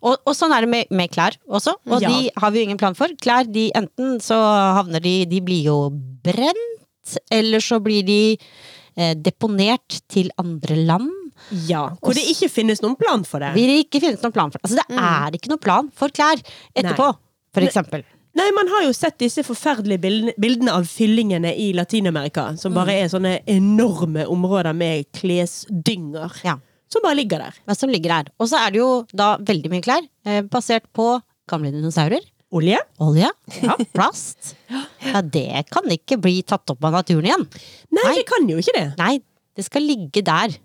[0.02, 0.08] Mm.
[0.10, 2.08] Og, og sånn er det med, med klær også, og Ja.
[2.10, 3.08] de har vi jo ingen plan for.
[3.22, 4.34] Klær, de enten så
[4.76, 5.76] havner de De blir jo
[6.24, 8.36] brent, eller så blir de
[8.96, 11.10] eh, deponert til andre land.
[11.66, 13.54] Ja, Hvor det ikke finnes noen plan for det.
[13.56, 16.38] Det ikke finnes noen plan for Altså, det er ikke noen plan for klær
[16.76, 17.08] etterpå,
[17.54, 18.04] for eksempel.
[18.34, 22.94] Nei, Man har jo sett disse forferdelige bildene, bildene av fyllingene i Latin-Amerika, som bare
[23.02, 26.38] er sånne enorme områder med klesdynger.
[26.46, 26.56] Ja.
[26.92, 27.56] Som bare ligger der.
[27.68, 28.30] Ja, som ligger der.
[28.42, 31.06] Og så er det jo da veldig mye klær, eh, basert på
[31.48, 32.20] gamle dinosaurer.
[32.52, 32.76] Olje?
[33.00, 33.30] Olje,
[33.62, 33.78] Ja.
[33.96, 34.52] plast.
[34.68, 37.46] Ja, det kan ikke bli tatt opp av naturen igjen.
[37.96, 38.14] Nei, Nei.
[38.18, 38.84] det kan jo ikke det.
[39.00, 39.14] Nei,
[39.56, 40.58] det skal ligge der.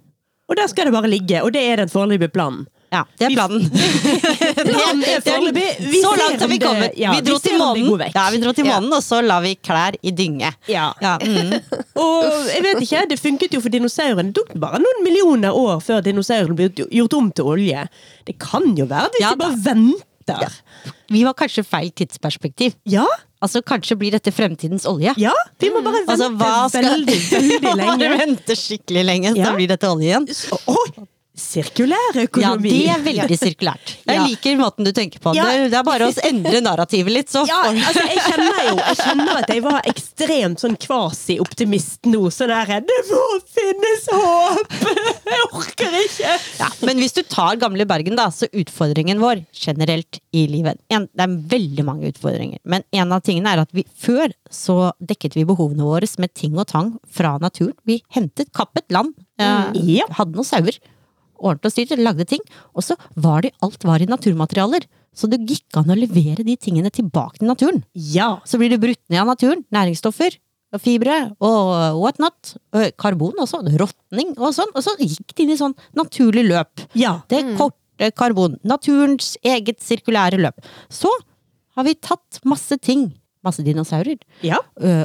[0.52, 2.66] Og der skal det bare ligge, og det er den foreløpige planen.
[2.92, 3.66] Ja, det er planen.
[5.26, 5.66] Foreløpig.
[6.02, 6.94] Så langt har vi kommet.
[6.98, 8.78] ja, vi dro vi til månen, ja, vi dro til Ja.
[8.80, 10.52] månen, og så la vi klær i dynge.
[10.72, 10.94] Ja.
[11.04, 11.54] Ja, mm.
[12.04, 12.24] Og
[12.54, 14.32] jeg vet ikke, det funket jo for dinosaurene.
[14.32, 17.88] Det tok bare noen millioner år før dinosaurene ble gjort om til olje.
[18.28, 20.58] Det kan jo være hvis Ja, de bare venter.
[21.12, 22.76] Vi var kanskje feil tidsperspektiv.
[22.86, 23.06] Ja,
[23.38, 25.12] Altså, Kanskje blir dette fremtidens olje.
[25.22, 25.30] ja.
[25.62, 26.88] Vi må bare vente Altså, hva skal...
[26.88, 28.08] veldig, veldig lenge.
[28.18, 29.52] vente skikkelig lenge, så Ja.
[29.54, 30.26] blir dette olje igjen.
[30.74, 31.06] Oi!
[31.38, 32.72] Sirkulær økonomi.
[32.72, 33.92] Ja, det er veldig sirkulært.
[34.10, 35.36] Jeg liker måten du tenker på.
[35.38, 35.46] Ja.
[35.70, 39.42] Det, er bare å endre narrativet litt, så Ja, altså, jeg kjenner jo jeg kjenner
[39.42, 42.24] at jeg var ekstremt sånn kvasi-optimist nå.
[42.34, 43.22] Sånn der Det må
[43.54, 44.76] finnes håp!
[45.28, 46.34] Jeg orker ikke!
[46.58, 51.08] Ja, men hvis du tar gamle Bergen, da, så utfordringen vår generelt i livet en,
[51.12, 55.36] Det er veldig mange utfordringer, men en av tingene er at vi før så dekket
[55.38, 57.76] vi behovene våre med ting og tang fra naturen.
[57.88, 60.08] Vi hentet, kappet land, eh, Ja.
[60.18, 60.78] hadde noen sauer,
[61.40, 62.42] ordnet og styrte, lagde ting.
[62.74, 64.88] Og så var det alt var i naturmaterialer.
[65.18, 67.82] Så det gikk an å levere de tingene tilbake til naturen.
[67.94, 68.36] Ja.
[68.46, 69.64] Så blir det brutt ned av naturen.
[69.74, 70.38] Næringsstoffer,
[70.76, 72.58] og fibre og whatnot.
[72.76, 73.64] Og Karbon også.
[73.80, 74.74] Råtning og sånn.
[74.76, 76.86] Og så gikk det inn i sånn naturlig løp.
[76.98, 77.20] Ja.
[77.32, 78.60] Det korte karbon.
[78.68, 80.62] Naturens eget sirkulære løp.
[80.94, 81.10] Så
[81.78, 83.10] har vi tatt masse ting,
[83.46, 84.60] masse dinosaurer, ja.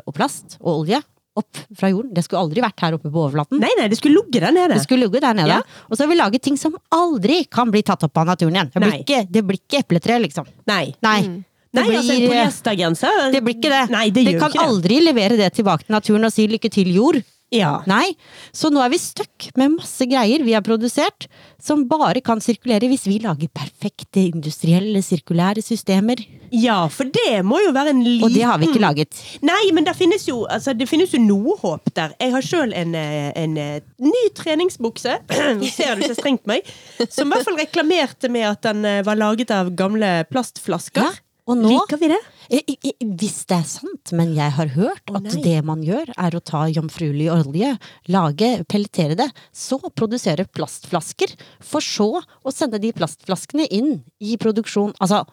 [0.05, 1.01] og plast og olje
[1.39, 2.13] opp fra jorden.
[2.15, 3.61] Det skulle aldri vært her oppe på overflaten.
[3.63, 4.77] Nei, nei, det skulle lugge der nede.
[4.77, 5.61] Det skulle ligget der nede.
[5.61, 5.87] Ja.
[5.89, 8.71] Og så har vi laget ting som aldri kan bli tatt opp av naturen igjen.
[8.75, 10.49] Det blir ikke, det blir ikke epletre, liksom.
[10.69, 10.85] Nei.
[11.05, 11.19] Nei.
[11.29, 11.41] Mm.
[11.73, 13.85] Det altså, blir- polyestergenser Det blir ikke det.
[13.95, 14.61] Nei, det, gjør kan det.
[14.61, 17.23] aldri levere det tilbake til naturen og si lykke til, jord.
[17.53, 17.83] Ja.
[17.91, 18.15] Nei.
[18.57, 21.29] Så nå er vi stuck med masse greier vi har produsert,
[21.63, 26.23] som bare kan sirkulere hvis vi lager perfekte industrielle, sirkulære systemer.
[26.53, 29.21] ja, for det må jo være en liten Og det har vi ikke laget.
[29.45, 32.13] Nei, men det finnes jo, altså, det finnes jo noe håp der.
[32.21, 35.19] Jeg har sjøl en, eh, en eh, ny treningsbukse,
[35.77, 36.69] ser du ikke strengt meg,
[37.09, 41.05] som i hvert fall reklamerte med at den eh, var laget av gamle plastflasker.
[41.05, 42.19] Ja, og nå Liker vi det?
[42.55, 42.75] Eh,
[43.19, 46.65] Hvis det er sant, men jeg har hørt at det man gjør, er å ta
[46.71, 47.73] jomfruelig olje,
[48.15, 54.95] lage, pelletere det, så produsere plastflasker, for så å sende de plastflaskene inn i produksjon.
[55.03, 55.25] Altså,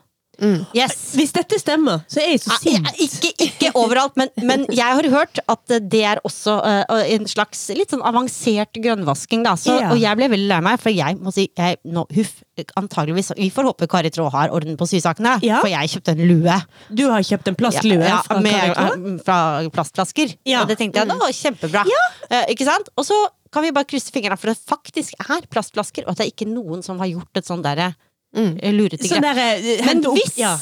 [0.75, 0.95] yes!
[1.17, 2.87] Hvis dette stemmer, så er jeg så sint.
[2.87, 7.27] ja, ikke, ikke overalt, men, men jeg har hørt at det er også uh, en
[7.29, 9.43] slags litt sånn avansert grønnvasking.
[9.47, 9.55] Da.
[9.59, 9.91] Så, Ja.
[9.93, 12.39] Og jeg ble veldig lei meg, for jeg må si jeg, nå, huff,
[12.79, 15.61] antageligvis Vi får håpe Kari Traa har orden på sysakene, Ja.
[15.63, 16.57] for jeg kjøpte en lue.
[16.91, 19.39] Du har kjøpt en plastlue Ja, fra med, eh, fra
[19.71, 20.35] plastflasker.
[20.45, 20.63] Ja.
[20.63, 21.85] Og det tenkte jeg, da var kjempebra.
[22.29, 22.89] Uh, ikke sant?
[22.97, 23.15] Og så
[23.53, 26.49] kan vi bare krysse fingrene for det faktisk er plastflasker, og at det er ikke
[26.51, 27.93] noen som har gjort et sånn derre
[28.35, 30.53] eh, lurete Sånn der, eh, Men hvis, ja.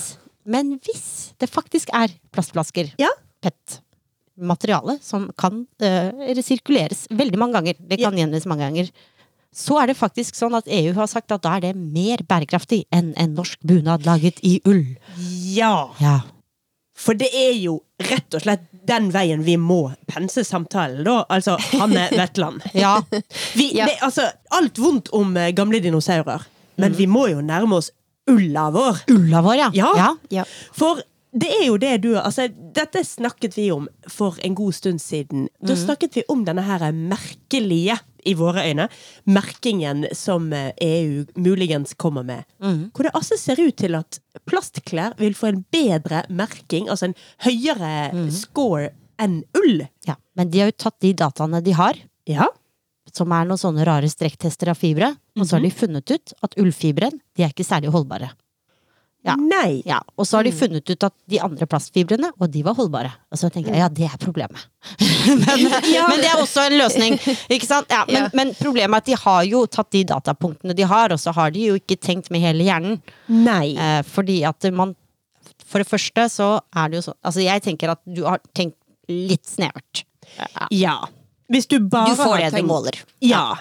[0.45, 3.09] men hvis det faktisk er plastflasker, Ja.
[3.43, 3.81] PET,
[4.37, 8.89] materiale som kan uh, resirkuleres veldig mange ganger, det kan gjenvinnes mange ganger,
[9.53, 12.83] så er det faktisk sånn at EU har sagt at da er det mer bærekraftig
[12.93, 14.83] enn en norsk bunad laget i ull.
[15.53, 15.89] ja.
[15.99, 16.19] Ja.
[16.97, 21.19] For det er jo rett og slett den veien vi må pense samtalen, da.
[21.29, 22.63] Altså Hanne Vetland.
[22.73, 22.95] Ja.
[23.53, 23.85] Vi, Ja.
[23.85, 26.41] det, altså, alt vondt om eh, gamle dinosaurer,
[26.77, 27.91] men vi må jo nærme oss
[28.27, 29.03] ulla vår.
[29.13, 29.69] Ulla vår, ja.
[29.73, 29.91] Ja.
[29.97, 30.09] ja.
[30.41, 30.43] Ja.
[30.75, 31.01] For
[31.37, 35.47] det er jo det du altså, Dette snakket vi om for en god stund siden.
[35.61, 38.89] Da snakket vi om denne her merkelige, i våre øyne,
[39.23, 42.43] merkingen som eh, EU muligens kommer med.
[42.59, 47.15] Hvor det altså ser ut til at plastklær vil få en bedre merking, altså en
[47.45, 48.89] høyere score
[49.23, 49.85] enn ull.
[50.07, 51.95] Ja, men de har jo tatt de dataene de har,
[52.27, 52.49] Ja.
[53.17, 56.57] Som er noen sånne rare strekktester av fibre, og så har de funnet ut at
[56.61, 58.29] ullfibren, de er ikke særlig holdbare.
[59.27, 59.33] Ja.
[59.35, 59.81] Nei.
[59.83, 63.09] Ja, og så har de funnet ut at de andre plastfibrene, og de var holdbare.
[63.33, 64.61] Og så tenker jeg, ja, det er problemet.
[65.41, 67.17] men, men det er også en løsning,
[67.51, 67.91] ikke sant?
[67.91, 68.29] Ja, men, Ja.
[68.37, 71.51] men problemet er at de har jo tatt de datapunktene de har, og så har
[71.51, 73.01] de jo ikke tenkt med hele hjernen.
[73.27, 73.73] Nei.
[73.75, 74.95] Eh, fordi at man
[75.67, 78.77] For det første så er det jo sånn Altså, jeg tenker at du har tenkt
[79.11, 80.05] litt snevert.
[80.71, 81.01] Ja.
[81.47, 82.97] Hvis du bare Du får det du måler.
[83.23, 83.55] Ja.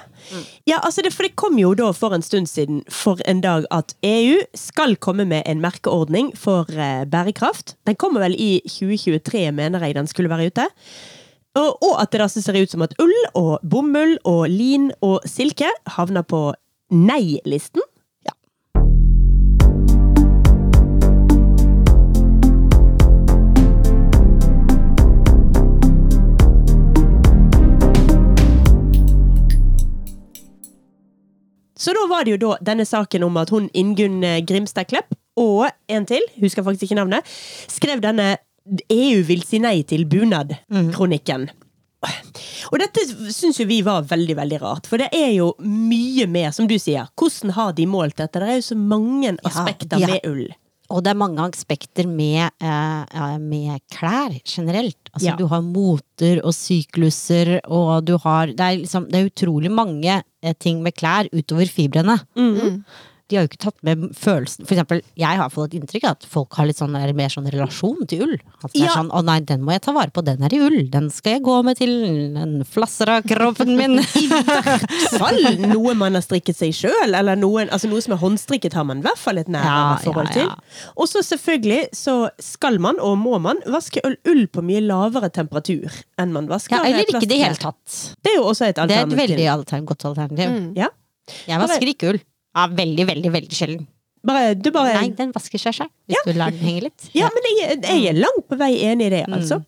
[0.66, 3.66] ja altså det, for det kom jo da for en stund siden for en dag
[3.70, 7.77] at EU skal komme med en merkeordning for eh, bærekraft.
[7.87, 10.66] Den kommer vel i 2023, mener jeg den skulle være ute.
[11.57, 15.22] Og, og at det da ser ut som at ull og bomull og lin og
[15.31, 16.49] silke havner på
[16.90, 17.86] nei-listen.
[31.76, 35.12] Så da var det jo da denne saken om at hun Ingunn eh, Grimstad Klepp
[35.36, 37.36] og en til, husker faktisk ikke navnet,
[37.68, 38.36] skrev denne
[38.90, 41.50] EU vil si nei til bunad-kronikken.
[42.70, 43.02] Og dette
[43.34, 44.88] syns jo vi var veldig, veldig rart.
[44.90, 47.10] For det er jo mye mer, som du sier.
[47.18, 48.42] Hvordan har de målt dette?
[48.42, 50.10] Det er jo så mange aspekter ja.
[50.10, 50.46] med ull.
[50.90, 55.11] Og det er mange aspekter med, eh, med klær generelt.
[55.12, 55.37] Altså, Ja.
[55.37, 60.22] Du har moter og sykluser, og du har Det er, liksom, det er utrolig mange
[60.42, 62.20] eh, ting med klær utover fibrene.
[63.26, 66.12] De har jo ikke tatt med følelsen For eksempel, jeg har fått et inntrykk av
[66.14, 68.34] at folk har litt sånn, er mer sånn relasjon til ull.
[68.62, 70.60] At det er sånn 'Å nei, den må jeg ta vare på, den er i
[70.62, 70.90] ull'.
[70.90, 71.92] Den skal jeg gå med til
[72.36, 73.98] den flasser av kroppen min'.
[75.20, 78.86] Fall noe man har strikket seg sjøl, eller noen, altså noe som er håndstrikket, har
[78.86, 80.54] man i hvert fall et nærmere Ja, forhold ja, ja.
[80.54, 80.94] til.
[80.96, 85.32] Og så selvfølgelig så skal man, og må man, vaske ull, ull på mye lavere
[85.34, 87.98] temperatur enn man vasker ja, eller ikke i det hele tatt.
[88.22, 90.72] Det er jo også et Det er et veldig alter, godt alternativ.
[90.78, 90.92] Ja.
[91.48, 92.22] Jeg vasker ikke ull.
[92.56, 93.84] Ja, veldig, veldig, veldig sjelden.
[94.26, 97.04] Bare, du bare Nei, den vasker seg selv, hvis du lar den henge litt.
[97.14, 99.60] Ja, men jeg, jeg er langt på vei enig i det, altså.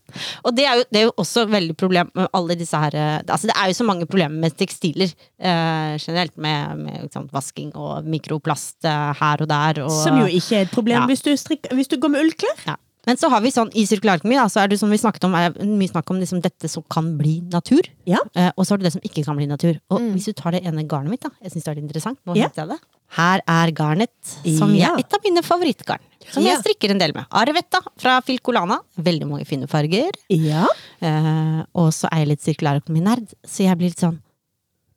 [0.43, 3.21] Og det er, jo, det er jo også veldig problem med alle disse her eh,
[3.23, 7.71] Altså det er jo så mange problemer med tekstiler eh, generelt, med, med sant, vasking
[7.79, 9.83] og mikroplast eh, her og der.
[9.85, 11.07] Og, Som jo ikke er et problem Ja.
[11.13, 12.67] hvis, du strikker, hvis du går med ullklær.
[12.67, 12.75] ja.
[13.09, 15.57] Men så har vi sånn i sirkulærøkonomi, så er det som vi snakket om, er
[15.65, 17.89] mye snakk om liksom dette som kan bli natur.
[18.09, 18.21] Ja.
[18.37, 19.79] Eh, og så har du det som ikke kan bli natur.
[19.91, 22.21] Og hvis du tar det ene garnet mitt, da, jeg syns det er litt interessant,
[22.29, 22.51] nå Ja.
[22.55, 22.79] jeg det.
[23.17, 24.11] Her er garnet,
[24.59, 24.93] som Ja.
[24.93, 26.05] er et av mine favorittgarn.
[26.31, 27.25] Som jeg strikker en del med.
[27.33, 28.81] Arvetta fra Filcolana.
[29.01, 30.11] Veldig mange fine farger.
[30.29, 30.67] Ja.
[31.01, 34.21] Eh, og så er jeg litt sirkulærøkonominerd, så jeg blir litt sånn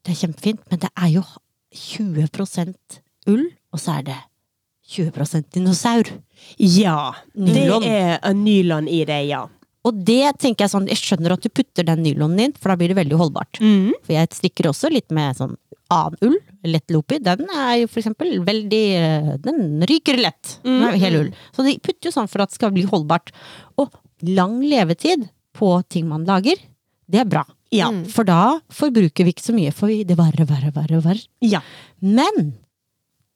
[0.04, 1.24] Det er kjempefint, men det er jo
[1.71, 2.76] 20%
[3.30, 4.17] ull, og så er det
[4.91, 6.12] 20% dinosaur.
[6.58, 7.13] Ja.
[7.34, 9.45] Det er en nylon i det, ja.
[9.88, 12.77] Og det tenker jeg sånn, jeg skjønner at du putter den nylonen din, for da
[12.77, 13.62] blir det veldig holdbart.
[13.63, 13.95] Mm.
[14.06, 15.56] For jeg strikker også litt med sånn
[15.91, 16.38] annen ull,
[16.69, 17.17] lett lopi.
[17.23, 20.60] Den er jo for eksempel veldig eh, Den ryker lett.
[20.63, 21.32] Den er jo hel ull.
[21.56, 23.34] Så de putter jo sånn for at det skal bli holdbart.
[23.82, 23.89] Og
[24.30, 25.25] lang levetid
[25.58, 26.62] på ting man lager,
[27.12, 27.43] det er bra.
[27.73, 27.89] Ja.
[28.12, 31.25] For da forbruker vi ikke så mye, for det varer, varer, varer, varer.
[31.43, 31.63] ja.
[31.99, 32.54] Men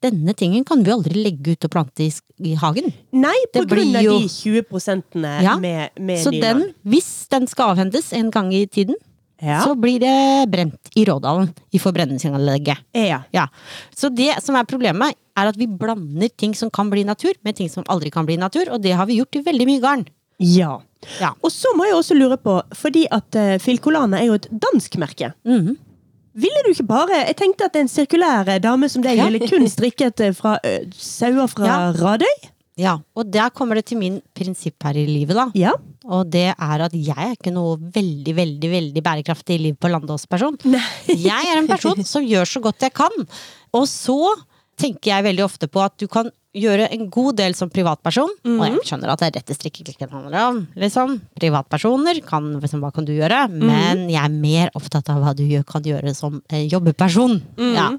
[0.04, 2.10] denne tingen kan vi aldri legge ut og plante i,
[2.44, 2.90] i hagen.
[3.16, 7.28] Nei, på Det grunn av jo- de 20 prosentene Ja, med, med Så den, hvis
[7.32, 8.94] den skal avhendes en gang i tiden,
[9.42, 9.62] ja.
[9.64, 12.78] så blir det brent i Rådalen, i forbrenningsanlegget.
[12.94, 13.22] ja.
[13.32, 13.46] Ja.
[13.94, 17.56] Så det som er problemet, er at vi blander ting som kan bli natur, med
[17.56, 20.06] ting som aldri kan bli natur, og det har vi gjort i veldig mye garn.
[20.38, 20.78] Ja.
[21.20, 21.30] Ja.
[21.44, 24.96] Og så må jeg også lure på, fordi at uh, Filcolana er jo et dansk
[25.00, 25.32] merke.
[25.46, 25.76] Mhm.
[26.36, 30.20] Ville du ikke bare Jeg tenkte at en sirkulær dame som deg ville kun strikket
[30.26, 31.78] eh, fra ø, sauer fra Ja.
[31.96, 32.34] Radøy?
[32.76, 35.46] Ja, og der kommer det til min prinsipp her i livet, da.
[35.56, 35.70] Ja.
[36.04, 40.58] Og det er at jeg er ikke noe veldig, veldig veldig bærekraftig liv på Landås-person.
[41.08, 43.16] Jeg er en person som gjør så godt jeg kan.
[43.72, 44.18] Og så
[44.76, 48.32] tenker jeg veldig ofte på at du kan gjøre en god del som privatperson.
[48.48, 50.60] Og jeg skjønner at det er dette strikkeklikken handler om.
[50.80, 51.16] Liksom.
[51.38, 53.44] Privatpersoner, kan, liksom, hva kan du gjøre?
[53.52, 57.38] Men jeg er mer opptatt av hva du kan gjøre som eh, jobbeperson.
[57.76, 57.90] Ja.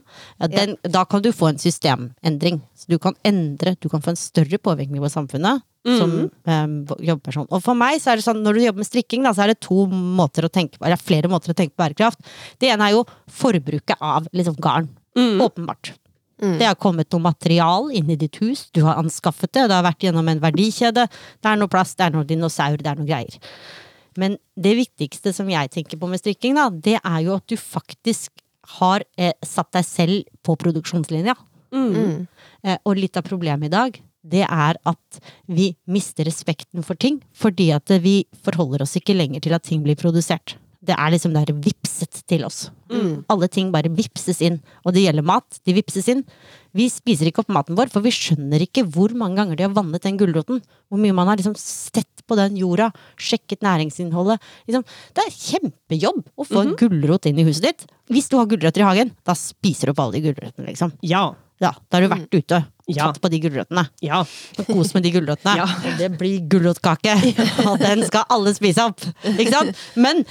[0.42, 2.60] Ja, den, da kan du få en systemendring.
[2.78, 5.64] Så du kan endre, du kan få en større påvirkning på samfunnet.
[5.88, 6.64] Som eh,
[7.08, 7.46] jobbeperson.
[7.48, 9.54] Og for meg så er det sånn, når du jobber med strikking, da, så er
[9.54, 12.20] det to måter å tenke på, eller flere måter å tenke på bærekraft.
[12.60, 14.90] Det ene er jo forbruket av liksom, garn.
[15.46, 15.94] Åpenbart.
[16.60, 19.86] Det har kommet noe material inn i ditt hus, du har anskaffet det, det har
[19.86, 21.08] vært gjennom en verdikjede.
[21.42, 23.40] Det er noe plass, det er noe dinosaur, det er noe greier.
[24.18, 27.58] Men det viktigste som jeg tenker på med strikking, da, det er jo at du
[27.58, 28.32] faktisk
[28.78, 31.38] har eh, satt deg selv på produksjonslinja.
[32.66, 37.22] Eh, og litt av problemet i dag, det er at vi mister respekten for ting,
[37.34, 40.58] fordi at vi forholder oss ikke lenger til at ting blir produsert.
[40.88, 42.68] Det er liksom det er vipset til oss.
[43.32, 44.62] Alle ting bare vipses inn.
[44.86, 45.60] Og det gjelder mat.
[45.68, 46.24] De vipses inn.
[46.78, 49.76] Vi spiser ikke opp maten vår, for vi skjønner ikke hvor mange ganger de har
[49.76, 50.62] vannet den gulroten.
[50.88, 54.44] Hvor mye man har liksom sett på den jorda, sjekket næringsinnholdet.
[54.68, 57.86] Liksom, det er kjempejobb å få en gulrot inn i huset ditt.
[58.12, 60.96] Hvis du har gulrøtter i hagen, da spiser du opp alle de gulrøttene, liksom.
[61.08, 61.30] Ja.
[61.64, 63.08] Ja, da har du vært ute og Ja.
[63.10, 63.84] tatt på de gulrøttene.
[64.06, 64.20] Ja.
[64.60, 65.56] Og kos med de gulrøttene.
[65.58, 65.66] Ja.
[65.66, 67.16] Og det blir gulrotkake!
[67.68, 69.02] Og den skal alle spise opp!
[69.34, 69.82] Ikke sant?
[70.00, 70.22] Men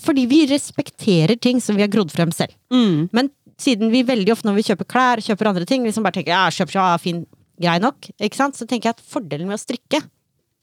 [0.00, 2.54] fordi vi respekterer ting som vi har grodd frem selv.
[2.72, 3.08] Mm.
[3.12, 3.28] Men
[3.60, 6.46] siden vi veldig ofte når vi kjøper klær, kjøper andre ting, liksom bare tenker ja,
[6.52, 7.22] kjøp så fin,
[7.60, 8.56] grei nok, ikke sant?
[8.56, 10.00] så tenker jeg at fordelen med å strikke,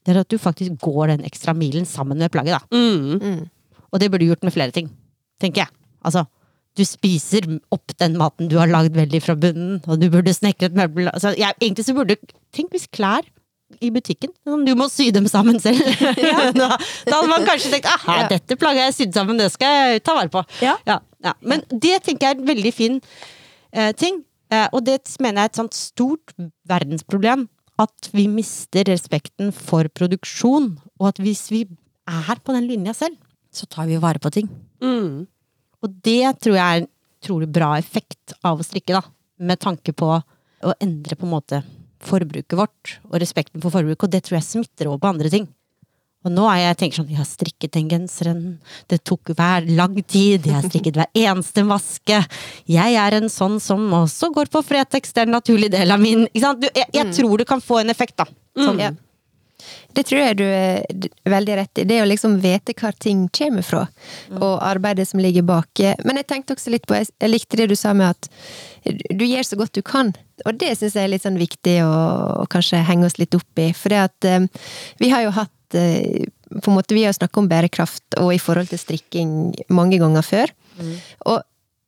[0.03, 2.59] det er at du faktisk går den ekstra milen sammen med plagget.
[2.59, 2.61] da.
[2.75, 3.45] Mm.
[3.93, 4.89] Og det burde du gjort med flere ting,
[5.41, 5.73] tenker jeg.
[6.05, 6.25] Altså,
[6.77, 10.71] du spiser opp den maten du har lagd veldig fra bunnen, og du burde snekre
[10.71, 12.17] et møbel altså, jeg, Egentlig så burde
[12.53, 13.25] Tenk hvis klær
[13.81, 15.81] i butikken sånn, Du må sy dem sammen selv.
[16.59, 20.03] da, da hadde man kanskje tenkt ah, dette plagget jeg sydd sammen, det skal jeg
[20.05, 20.43] ta vare på.
[20.61, 20.75] Ja.
[20.89, 21.33] Ja, ja.
[21.41, 22.99] Men det tenker jeg er en veldig fin
[23.73, 24.21] eh, ting.
[24.53, 26.35] Eh, og det mener jeg er et sånt stort
[26.69, 27.47] verdensproblem.
[27.81, 31.65] At vi mister respekten for produksjon, og at hvis vi
[32.05, 33.17] er på den linja selv
[33.53, 34.49] så tar vi vare på ting.
[34.81, 35.27] Mm.
[35.83, 39.03] Og det tror jeg er en utrolig bra effekt av å strikke, da.
[39.43, 41.63] Med tanke på å endre på en måte
[42.03, 44.05] forbruket vårt, og respekten for forbruk.
[44.05, 45.47] Og det tror jeg smitter over på andre ting.
[46.23, 48.43] Og nå er jeg tenker sånn, jeg har strikket den genseren,
[48.87, 52.21] det tok hver lang tid, jeg har strikket hver eneste maske.
[52.71, 55.99] Jeg er en sånn som også går på Fretex, det er en naturlig del av
[55.99, 56.63] min ikke sant?
[56.63, 58.29] Du, jeg, jeg tror det kan få en effekt, da.
[58.55, 58.79] Sånn.
[58.79, 58.93] Ja.
[59.93, 60.83] Det tror jeg du er
[61.29, 61.85] veldig rett i.
[61.89, 63.85] Det å liksom vite hvor ting kommer fra,
[64.39, 65.83] og arbeidet som ligger bak.
[66.03, 68.29] Men jeg tenkte også litt på, jeg likte det du sa med at
[69.13, 70.13] du gjør så godt du kan.
[70.47, 71.93] Og det syns jeg er litt sånn viktig å,
[72.43, 73.69] å kanskje henge oss litt opp i.
[73.77, 74.49] For det at eh,
[74.99, 78.33] vi har jo hatt eh, på en måte, Vi har snakket snakka om bærekraft og
[78.33, 79.31] i forhold til strikking
[79.73, 80.53] mange ganger før.
[81.29, 81.41] Og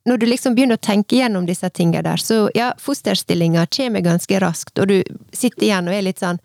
[0.05, 4.39] når du liksom begynner å tenke gjennom disse tingene der, så ja, fosterstillinga kommer ganske
[4.41, 4.99] raskt, og du
[5.33, 6.38] sitter igjen og er litt sånn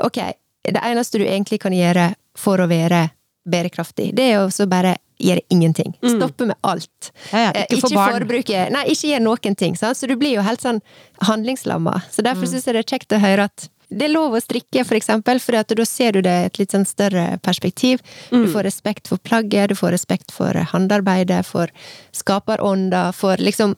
[0.00, 0.20] Ok,
[0.64, 3.10] det eneste du egentlig kan gjøre for å være
[3.48, 5.94] bærekraftig, det er jo bare gjøre ingenting.
[6.00, 7.10] Stoppe med alt.
[7.32, 9.76] Ja, ja, Eh, ikke for ikke forbruke Nei, ikke gjøre noen ting.
[9.76, 9.96] Sant?
[9.98, 10.80] Så du blir jo helt sånn
[11.20, 12.02] handlingslamma.
[12.10, 12.52] Så derfor Mm.
[12.54, 15.40] syns jeg det er kjekt å høre at det er lov å strikke, for eksempel,
[15.40, 18.00] for da ser du det i et litt sånn større perspektiv.
[18.30, 18.52] Du Mm.
[18.52, 21.66] får respekt for plagget, du får respekt for håndarbeidet, for
[22.12, 23.76] skaperånda, for liksom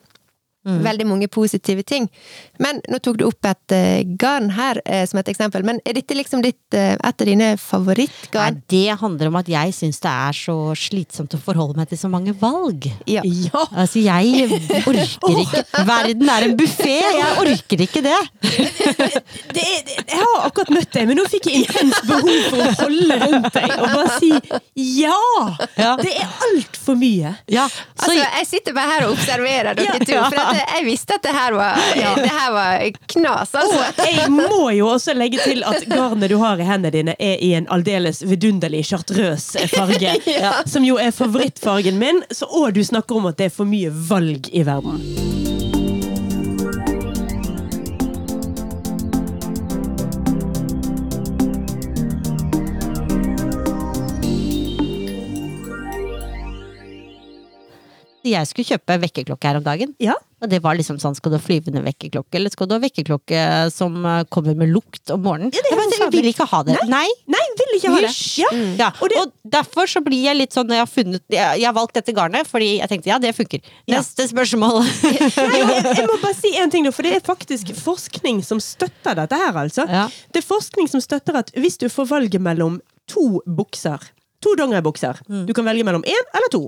[0.63, 0.77] Mm.
[0.85, 2.05] Veldig mange positive ting.
[2.63, 5.65] Men nå tok du opp et uh, garn her uh, som et eksempel.
[5.67, 8.61] Men er dette liksom ditt, uh, et av dine Nei, favorittgarn?
[8.71, 12.07] det handler om at jeg syns det er så slitsomt å forholde meg til så
[12.11, 12.87] mange valg.
[13.11, 13.25] Ja.
[13.27, 13.65] Ja.
[13.75, 14.47] Altså, jeg
[14.87, 16.95] orker ikke Verden er en buffé!
[17.01, 18.19] Jeg orker ikke det!
[18.73, 22.69] Det det, jeg har akkurat møtt deg, men nå fikk jeg intenst behov for å
[22.83, 24.31] holde rundt deg og bare si
[25.01, 25.19] ja!
[25.77, 25.91] Ja.
[25.99, 27.33] Det er altfor mye.
[27.51, 30.05] Ja, Altså, jeg sitter bare her og observerer dere Ja.
[30.07, 32.85] to, for jeg, visste at det her var, det her var
[33.15, 33.83] knas, altså.
[34.03, 37.37] Og jeg må jo også legge til at garnet du har i hendene dine, er
[37.43, 40.17] i en aldeles vidunderlig chartrøs farge.
[40.73, 42.23] Som jo er favorittfargen min.
[42.31, 45.42] Så, og du snakker om at det er for mye valg i verden.
[58.23, 59.95] Jeg skulle kjøpe vekkerklokke her om dagen.
[60.03, 60.15] Ja.
[60.43, 63.43] Og det var liksom sånn, skal du ha flyvende vekkerklokke, eller skal du ha vekkerklokke
[63.71, 65.53] som eh, kommer med lukt om morgenen?
[65.55, 66.75] det er jeg, vil ikke ha det.
[66.91, 67.05] Nei.
[67.31, 68.11] Nei, vil ikke ha det.
[68.41, 68.49] Ja.
[68.51, 68.73] Mm.
[68.79, 68.89] Ja.
[68.99, 71.73] Og det- Og derfor så blir jeg litt sånn når jeg har funnet Jeg, har
[71.73, 73.61] valgt dette garnet fordi jeg tenkte ja, det funker.
[73.87, 73.97] Ja.
[74.01, 74.81] Neste spørsmål.
[75.03, 75.13] Nei,
[75.95, 79.53] jeg, må bare si en ting, for det er faktisk forskning som støtter dette her.
[79.55, 79.87] altså.
[79.87, 80.07] Ja.
[80.33, 83.99] Det er forskning som støtter at hvis du får valget mellom to bukser
[84.43, 85.19] To dongeribukser.
[85.31, 85.45] Mm.
[85.47, 86.61] Du kan velge mellom én eller to.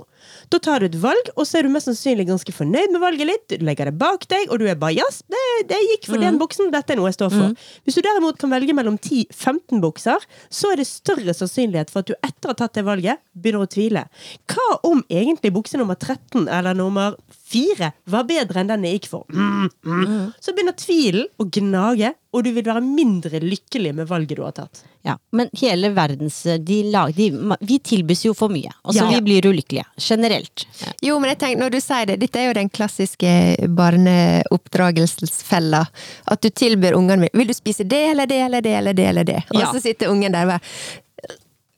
[0.49, 3.27] Da tar du et valg, og så er du mest sannsynlig ganske fornøyd med valget
[3.29, 3.47] litt.
[3.59, 6.23] Du legger det bak deg, og du er bare jass, det, det gikk for Mm.
[6.25, 7.53] den buksen, dette er noe jeg står for.
[7.85, 12.09] Hvis du derimot kan velge mellom 10-15 bukser, så er det større sannsynlighet for at
[12.09, 14.05] du etter å ha tatt det valget, begynner å tvile.
[14.47, 19.07] Hva om egentlig bukse nummer 13 eller nummer 4 var bedre enn den jeg gikk
[19.11, 19.25] for?
[19.29, 20.31] Mm, mm.
[20.41, 24.51] Så begynner tvilen å gnage, og du vil være mindre lykkelig med valget du har
[24.57, 24.81] tatt.
[25.05, 27.29] Ja, men hele verdens de lag, de,
[27.61, 28.71] Vi tilbys jo for mye.
[28.83, 29.09] Altså, Ja.
[29.13, 29.85] vi blir ulykkelige.
[30.01, 30.65] Generelt.
[31.05, 35.85] Jo, men jeg tenker, når du sier det, dette er jo den klassiske barneoppdragelsesfella.
[36.27, 39.05] At du tilbyr ungene mine Vil du spise det eller det eller det eller det
[39.07, 39.43] eller det?
[39.53, 39.71] Og Ja.
[39.71, 40.59] så sitter ungen der og bare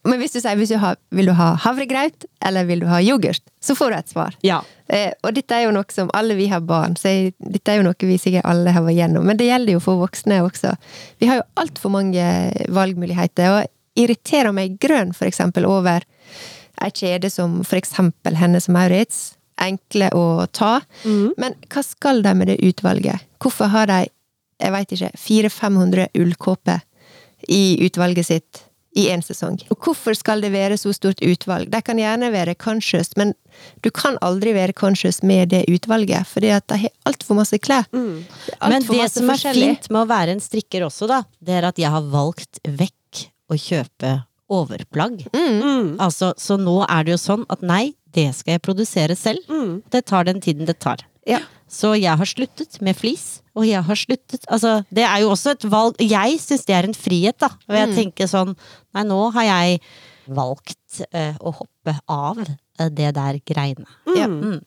[0.08, 3.02] Men hvis du sier hvis du har, vil du ha havregrøt eller vil du ha
[3.04, 4.38] yoghurt, så får du et svar.
[4.46, 4.62] Ja.
[4.88, 7.82] Eh, og dette er jo noe som alle vi har barn, så jeg, dette er
[7.82, 9.28] jo noe vi sikkert alle har vært gjennom.
[9.28, 10.76] Men det gjelder jo for voksne også.
[11.20, 12.28] Vi har jo altfor mange
[12.74, 16.06] valgmuligheter, og irriterer meg grønn for eksempel over
[16.86, 19.24] ei kjede som for eksempel Hennes og Maurits.
[19.58, 20.76] Enkle å ta.
[21.41, 23.26] Men hva skal de med det utvalget?
[23.41, 24.04] Hvorfor har de,
[24.62, 26.84] jeg veit ikke, 400-500 ullkåper
[27.50, 29.60] i utvalget sitt i én sesong?
[29.73, 31.69] Og hvorfor skal det være så stort utvalg?
[31.73, 33.34] De kan gjerne være conscious, men
[33.86, 37.89] du kan aldri være conscious med det utvalget, fordi at de har altfor masse klær.
[37.91, 41.69] Alt Men det som er fint med å være en strikker også, da, det er
[41.69, 44.15] at jeg har valgt vekk å kjøpe
[44.47, 45.26] overplagg.
[45.36, 45.97] Mm.
[46.00, 49.43] Altså, så nå er det jo sånn at nei, det skal jeg produsere selv.
[49.52, 49.82] Mm.
[49.91, 51.04] Det tar den tiden det tar.
[51.28, 51.41] Ja.
[51.67, 55.51] Så jeg har sluttet med flis, og jeg har sluttet Altså, det er jo også
[55.57, 57.49] et valg Jeg syns det er en frihet, da.
[57.68, 58.53] Og jeg tenker sånn
[58.95, 59.82] Nei, nå har jeg
[60.32, 63.88] valgt uh, å hoppe av uh, det der greiene.
[64.15, 64.28] Ja.
[64.28, 64.59] Mm.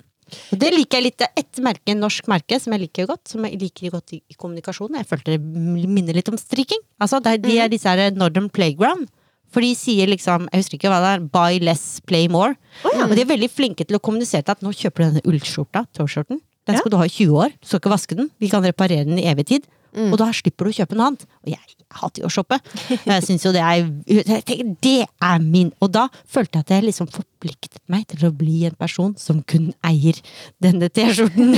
[0.55, 1.25] Og det liker jeg litt.
[1.37, 3.27] Ett merke, norsk merke, som jeg liker godt.
[3.33, 4.97] Som jeg liker godt i, i kommunikasjon.
[5.01, 6.81] Jeg følte det minner litt om strikking.
[7.03, 9.11] Altså, det er, de er disse her Northern Playground.
[9.51, 12.55] For de sier liksom, jeg husker ikke hva det er, buy less, play more.
[12.87, 15.89] Og de er veldig flinke til å kommunisere til at nå kjøper du denne ullskjorta,
[15.99, 16.39] tåskjorten.
[16.71, 17.53] Den skal du ha i 20 år.
[17.59, 18.33] Du skal ikke vaske den.
[18.41, 19.69] Vi kan reparere den i evig tid.
[19.91, 21.25] Og da slipper du å kjøpe noe annet.
[21.43, 22.61] Og jeg hater jo å shoppe.
[22.89, 26.71] Jeg synes jo det er jeg tenker, Det er min Og da følte jeg at
[26.77, 30.21] jeg liksom forpliktet meg til å bli en person som kun eier
[30.63, 31.57] denne T-skjorten.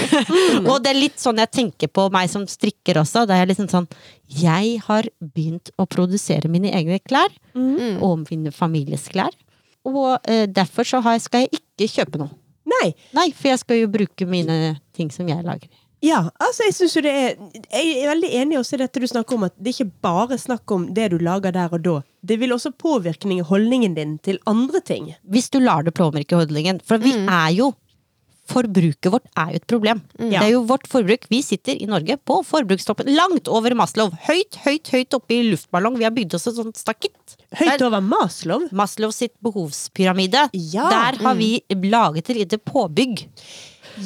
[0.70, 3.24] og det er litt sånn jeg tenker på meg som strikker også.
[3.26, 3.90] Da er jeg liksom sånn
[4.30, 7.34] Jeg har begynt å produsere mine egne klær.
[8.04, 9.34] Og mine families klær.
[9.84, 12.30] Og eh, derfor så har, skal jeg ikke kjøpe noe.
[12.64, 12.92] Nei.
[13.16, 15.68] Nei, for jeg skal jo bruke mine ting som jeg lager.
[16.04, 17.36] Ja, altså jeg synes jo det er
[17.72, 20.42] Jeg er veldig enig også i dette du snakker om, at det ikke bare er
[20.42, 21.94] snakk om det du lager der og da.
[22.20, 25.14] Det vil også påvirkning i holdningen din til andre ting.
[25.24, 26.82] Hvis du lar det påvirke holdningen.
[26.84, 27.72] For vi er jo
[28.50, 30.00] Forbruket vårt er jo et problem.
[30.18, 31.24] Det er jo vårt forbruk.
[31.32, 34.10] Vi sitter i Norge på forbrukstoppen, langt over Maslow.
[34.26, 35.96] Høyt, høyt, høyt oppe i luftballong.
[36.00, 37.38] Vi har bygd oss et sånt stakitt.
[37.56, 38.66] Høyt Der- over Maslow.
[38.72, 40.48] Maslow sitt behovspyramide.
[40.52, 40.90] Ja.
[40.92, 43.26] Der har vi laget et lite påbygg.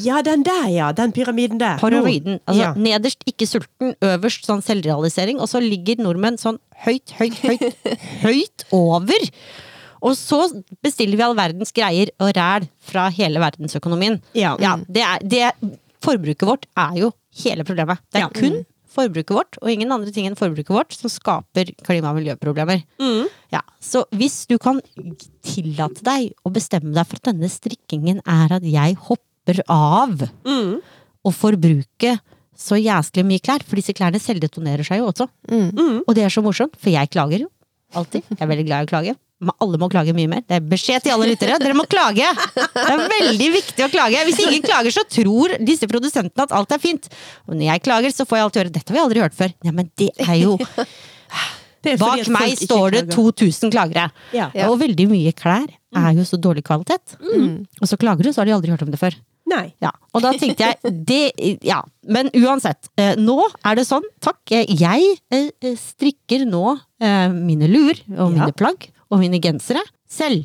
[0.04, 0.92] Ja, den der, ja.
[0.92, 1.78] Den pyramiden der.
[1.80, 2.40] Paranoiden.
[2.46, 2.72] Altså, ja.
[2.76, 7.72] Nederst ikke sulten, øverst sånn selvrealisering, og så ligger nordmenn sånn høyt, høyt, høyt,
[8.26, 9.30] høyt over.
[10.02, 14.20] Og så bestiller vi all verdens greier og ræl fra hele verdensøkonomien.
[14.34, 14.56] Ja.
[14.88, 15.52] det er, det,
[16.04, 17.12] forbruket vårt er jo
[17.44, 17.98] hele problemet.
[18.12, 18.28] Det er Ja.
[18.28, 22.82] kun forbruket vårt, og ingen andre ting enn forbruket vårt, som skaper klima- og miljøproblemer.
[22.98, 23.26] Mm.
[23.52, 24.80] Ja, så hvis du kan
[25.46, 30.80] tillate deg å bestemme deg for at denne strikkingen er at jeg hopper av Mm.
[31.24, 32.18] og forbruke
[32.58, 35.28] så jæsklig mye klær, for disse klærne selvdetonerer seg jo også.
[35.48, 36.02] Mm.
[36.08, 37.48] Og det er så morsomt, for jeg klager jo.
[37.94, 38.22] Alltid.
[38.30, 39.16] Jeg er veldig glad i å klage.
[39.62, 40.42] Alle må klage mye mer.
[40.48, 41.58] Det er beskjed til alle lyttere.
[41.62, 42.26] Dere må klage!
[42.56, 44.24] Det er veldig viktig å klage.
[44.26, 47.06] Hvis ingen klager, så tror disse produsentene at alt er fint.
[47.46, 49.54] Og når jeg klager, så får jeg alltid høre 'dette har vi aldri hørt før'.
[49.62, 50.56] Ja, men det er jo
[51.82, 54.08] Det er Bak meg står det 2000 klagere.
[54.34, 54.48] Ja.
[54.66, 57.14] Og veldig mye klær er jo så dårlig kvalitet.
[57.80, 59.14] Og så klager du, så har de aldri hørt om det før.
[59.48, 59.72] Nei.
[59.80, 62.90] Ja, og da tenkte jeg det, Ja, men uansett.
[62.98, 64.42] Eh, nå er det sånn, takk.
[64.50, 68.44] eh, Jeg eh, strikker nå eh, mine luer og Ja.
[68.44, 70.44] mine plagg og mine gensere selv.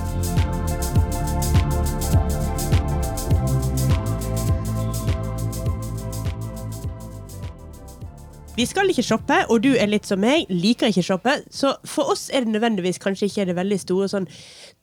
[8.61, 11.33] Vi skal ikke shoppe, og du er litt som meg, liker ikke shoppe.
[11.49, 14.27] Så for oss er det nødvendigvis kanskje ikke det veldig store sånn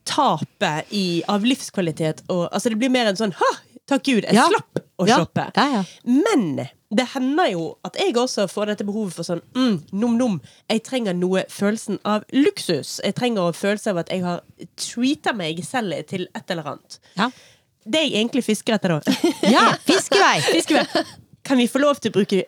[0.08, 2.24] tapet i, av livskvalitet.
[2.32, 3.50] Og, altså det blir mer en sånn ha,
[3.88, 4.48] takk Gud, jeg Ja.
[4.50, 5.18] slapp å Ja.
[5.20, 5.44] shoppe.
[5.56, 5.84] Ja, ja.
[6.04, 10.40] Men det hender jo at jeg også får dette behovet for sånn mm, nom-nom.
[10.70, 12.98] Jeg trenger noe følelsen av luksus.
[13.04, 14.42] Jeg trenger følelse av at jeg har
[14.76, 16.98] treata meg selv til et eller annet.
[17.16, 17.30] Ja,
[17.88, 19.12] Det jeg egentlig fisker etter, da.
[19.48, 20.40] ja fiskevei!
[20.56, 21.04] Fiskevær.
[21.48, 22.42] Kan vi få lov til å bruke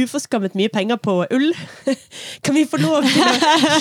[0.00, 1.50] uforskammet mye penger på ull?
[2.44, 3.34] Kan vi få lov til å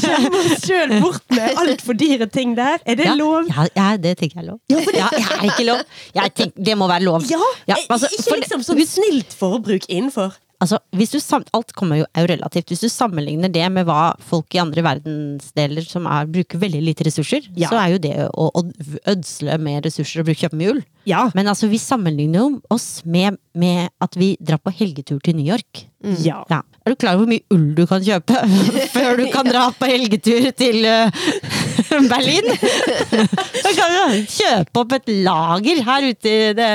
[0.03, 2.84] skjemme oss sjøl bort med altfor dyre ting der?
[2.84, 3.47] Er det Ja, lov?
[3.47, 4.60] Ja, ja, det tenker jeg er lov.
[4.70, 5.86] Ja, er det ikke lov?
[6.20, 7.26] Jeg tenker, det må være lov.
[7.32, 7.39] Ja!
[7.88, 10.36] altså, ikke liksom sånn snilt forbruk innenfor.
[10.60, 11.20] Altså, hvis du
[11.55, 12.68] alt kommer jo er jo relativt.
[12.74, 17.05] Hvis du sammenligner det med hva folk i andre verdensdeler som er, bruker veldig lite
[17.07, 17.70] ressurser, Ja.
[17.72, 18.64] så er jo det å, å
[19.07, 20.82] ødsle med ressurser og bruke kjøpe mye ull.
[21.07, 21.30] Ja.
[21.34, 25.47] Men altså, vi sammenligner jo oss med, med at vi drar på helgetur til New
[25.47, 25.86] York.
[26.26, 26.43] Ja.
[26.51, 26.60] Ja.
[26.84, 28.43] Er du klar over hvor mye ull du kan kjøpe
[28.95, 31.24] før du kan dra på helgetur til uh,
[32.12, 32.51] Berlin?
[32.51, 36.72] Da kan du kjøpe opp et lager her ute i det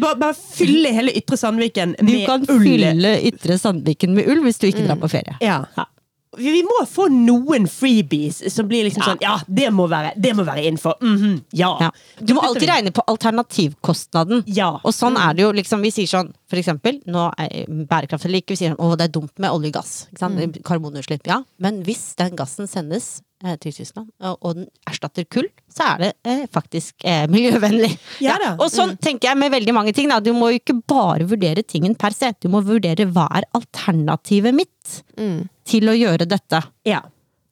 [0.00, 4.66] Bare, bare fylle hele Ytre Sandviken Du kan fylle Ytre Sandviken med ull hvis du
[4.70, 5.36] ikke drar på ferie.
[5.44, 5.60] Ja.
[5.76, 5.86] Ja.
[6.36, 10.44] Vi må få noen freebies som blir liksom sånn Ja, det må være, det må
[10.44, 10.98] være innenfor.
[11.00, 11.70] Mhm, ja.
[11.80, 11.90] Ja.
[12.20, 14.42] Du må alltid regne på alternativkostnaden.
[14.46, 14.74] Ja.
[14.82, 15.52] Og sånn er det jo.
[15.56, 18.98] liksom Vi sier sånn, for eksempel, nå er bærekraft eller ikke, vi sier sånn, å
[18.98, 19.94] det er dumt med olje og gass.
[20.10, 20.60] Ikke sant?
[20.66, 21.26] Karbonutslipp.
[21.30, 23.22] Ja, men hvis den gassen sendes
[23.60, 27.92] til Tyskland, og, den erstatter kull, så er det eh, faktisk eh, miljøvennlig.
[28.24, 28.54] Ja da.
[28.56, 30.08] Og sånn tenker jeg med veldig mange ting.
[30.12, 30.22] Da.
[30.24, 34.56] Du må jo ikke bare vurdere tingen per se, du må vurdere hva er alternativet
[34.56, 35.02] mitt
[35.66, 36.62] til å gjøre dette.
[36.88, 37.02] Ja.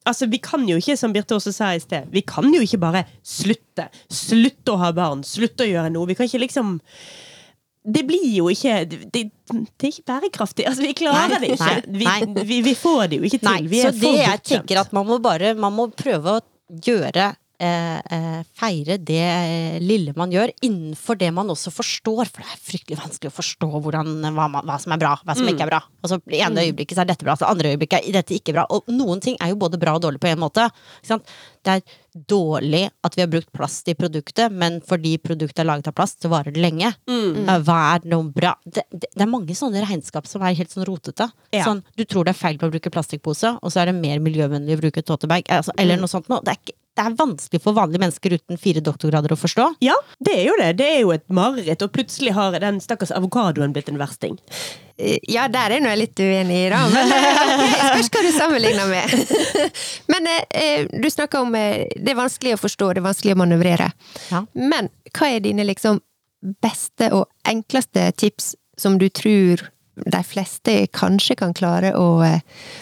[0.05, 2.81] Altså, Vi kan jo ikke, som Birte også sa i sted, vi kan jo ikke
[2.81, 3.87] bare slutte.
[4.13, 6.09] Slutte å ha barn, slutte å gjøre noe.
[6.11, 6.75] Vi kan ikke liksom
[7.85, 9.23] det blir jo ikke det, det
[9.53, 10.65] er ikke bærekraftig.
[10.65, 11.75] Altså, vi klarer det ikke.
[11.93, 12.07] Vi,
[12.49, 13.49] vi, vi får det jo ikke til.
[13.51, 16.43] Nei, vi så er det jeg tenker at man må bare Man må prøve å
[16.85, 17.33] gjøre
[18.55, 22.29] Feire det eh, lille man gjør, innenfor det man også forstår.
[22.29, 25.35] For det er fryktelig vanskelig å forstå hvordan, hva, man, hva som er bra, hva
[25.37, 25.81] som ikke er bra.
[26.05, 28.67] Altså, I ene øyeblikket er dette bra, så andre øyeblikket er dette ikke bra.
[28.73, 30.69] Og noen ting er jo både bra og dårlig på en måte.
[31.05, 31.81] Det er
[32.29, 36.21] dårlig at vi har brukt plast i produktet, men fordi produktet er laget av plast,
[36.21, 36.93] så varer det lenge.
[37.09, 37.49] Mm.
[37.65, 38.53] Hva er noe bra?
[38.63, 41.27] Det, det, det er mange sånne regnskap som er helt sånn rotete.
[41.55, 41.65] Ja.
[41.67, 44.23] Sånn, du tror det er feil på å bruke plastikkpose, og så er det mer
[44.23, 45.49] miljøvennlig å bruke totebag.
[45.51, 46.43] Altså, eller noe sånt noe.
[46.45, 49.65] Det er, ikke, det er vanskelig for vanlige mennesker uten fire doktorgrader å forstå.
[49.83, 50.69] Ja, det er jo det.
[50.79, 51.83] Det er jo et mareritt.
[51.83, 54.37] Og plutselig har den stakkars avokadoen blitt en versting.
[54.97, 56.79] Eh, Ja, der er nå jeg litt uenig i, da.
[56.93, 59.15] Men okay, spørs hva du sammenligner med.
[60.13, 63.35] Men eh, eh, du snakker om eh, det er vanskelig å forstå, det er vanskelig
[63.35, 63.91] å manøvrere.
[64.31, 64.45] Ja.
[64.55, 65.99] Men hva er dine liksom
[66.63, 69.63] beste og enkleste tips som du tror
[69.95, 72.41] de fleste kanskje kan klare å, eh,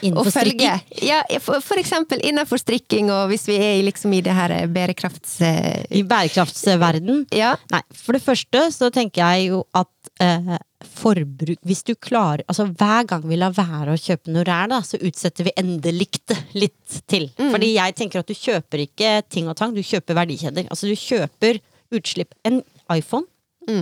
[0.09, 0.73] å følge?
[1.05, 5.39] Ja, for, for eksempel innenfor strikking, og hvis vi er liksom i det her bærekrafts...
[5.45, 7.53] eh, I bærekraftsverden Ja.
[7.73, 9.91] Nei, for det første så tenker jeg jo at
[10.23, 14.73] eh, forbruk Hvis du klarer Altså hver gang vi lar være å kjøpe noe ræl,
[14.73, 17.29] da, så utsetter vi endelikt litt til.
[17.39, 20.67] Fordi jeg tenker at du kjøper ikke ting og tang, du kjøper verdikjeder.
[20.73, 21.61] Altså du kjøper
[21.93, 22.33] utslipp.
[22.47, 22.61] En
[22.91, 23.29] iPhone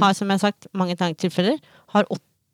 [0.01, 1.57] har, som jeg har sagt mange tilfeller,
[1.95, 2.05] har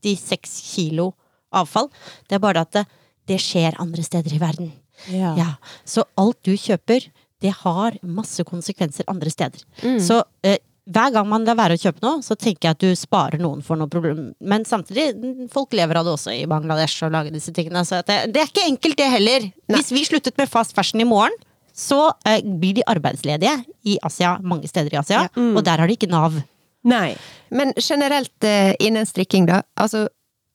[0.04, 1.12] 86 kilo
[1.56, 1.89] avfall.
[2.28, 2.86] Det er bare at det,
[3.28, 4.72] det skjer andre steder i verden.
[5.14, 5.34] Ja.
[5.38, 5.50] Ja,
[5.86, 7.06] så alt du kjøper,
[7.43, 9.62] det har masse konsekvenser andre steder.
[10.02, 12.95] Så eh, hver gang man lar være å kjøpe noe, så tenker jeg at du
[12.98, 14.32] sparer noen for noe problem.
[14.39, 17.84] Men samtidig, mm, folk lever av det også i Bangladesh og lager disse tingene.
[17.86, 19.50] Så det, det er ikke enkelt, det heller.
[19.76, 21.36] Hvis vi sluttet med fast fashion i morgen,
[21.78, 23.54] så eh, blir de arbeidsledige
[23.86, 25.28] i Asia, mange steder i Asia,
[25.60, 26.39] og der har de ikke Nav.
[26.88, 27.15] Nei.
[27.53, 29.61] Men generelt eh, innen strikking, da.
[29.79, 30.05] Altså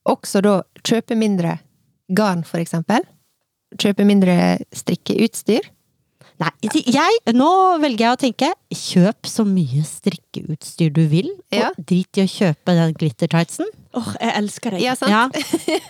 [0.09, 1.57] også da kjøpe mindre
[2.13, 3.05] garn, for eksempel.
[3.79, 4.35] Kjøpe mindre
[4.75, 5.69] strikkeutstyr.
[6.41, 6.49] Nei,
[6.89, 7.47] jeg, nå
[7.81, 11.69] velger jeg å tenke kjøp så mye strikkeutstyr du vil, Ja.
[11.69, 13.69] og drit i å kjøpe den glittertightsen.
[13.93, 14.81] Åh, jeg elsker deg.
[14.81, 15.11] Ja, sant?
[15.13, 15.25] Ja.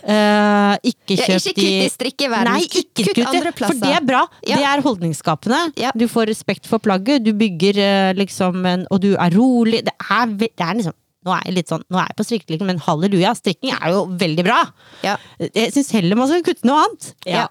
[0.04, 1.68] Uh, ikke Ja, kjøp ikke
[2.04, 3.78] kutt i verden Nei, ikke kutt kutt, andre plasser.
[3.78, 4.24] For det er bra.
[4.44, 4.58] Ja.
[4.58, 5.60] Det er holdningsskapende.
[5.96, 9.80] Du får respekt for plagget, du bygger eh, liksom en Og du er rolig.
[9.86, 12.68] Det er, det er liksom nå er jeg litt sånn, nå er jeg på strikkeliken,
[12.68, 14.58] men halleluja, strikking er jo veldig bra.
[15.00, 15.14] Ja.
[15.40, 17.06] Jeg syns heller man skal kutte noe annet.
[17.24, 17.46] Ja.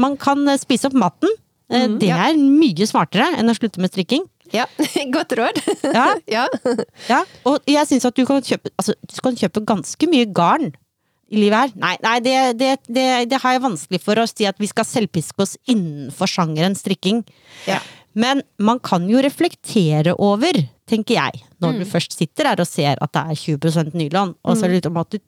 [0.00, 1.36] man kan eh, spise opp maten.
[1.68, 1.98] Mhm.
[2.00, 4.22] det er mye smartere enn å slutte med strikking.
[4.54, 4.66] Ja,
[5.16, 5.62] godt råd.
[5.84, 6.06] Ja.
[6.36, 6.44] ja.
[7.08, 10.70] Ja, og jeg syns at du kan kjøpe Altså, du kan kjøpe ganske mye garn
[11.28, 11.74] i livet her.
[11.76, 14.86] Nei, nei det, det, det, det har jeg vanskelig for å si at vi skal
[14.88, 17.20] selvpiske oss innenfor sjangeren strikking.
[17.68, 17.82] Ja.
[18.18, 20.56] Men man kan jo reflektere over,
[20.88, 21.78] tenker jeg, når Mm.
[21.78, 24.76] du først sitter der og ser at det er 20% nylon, og så er det
[24.78, 25.18] litt om at du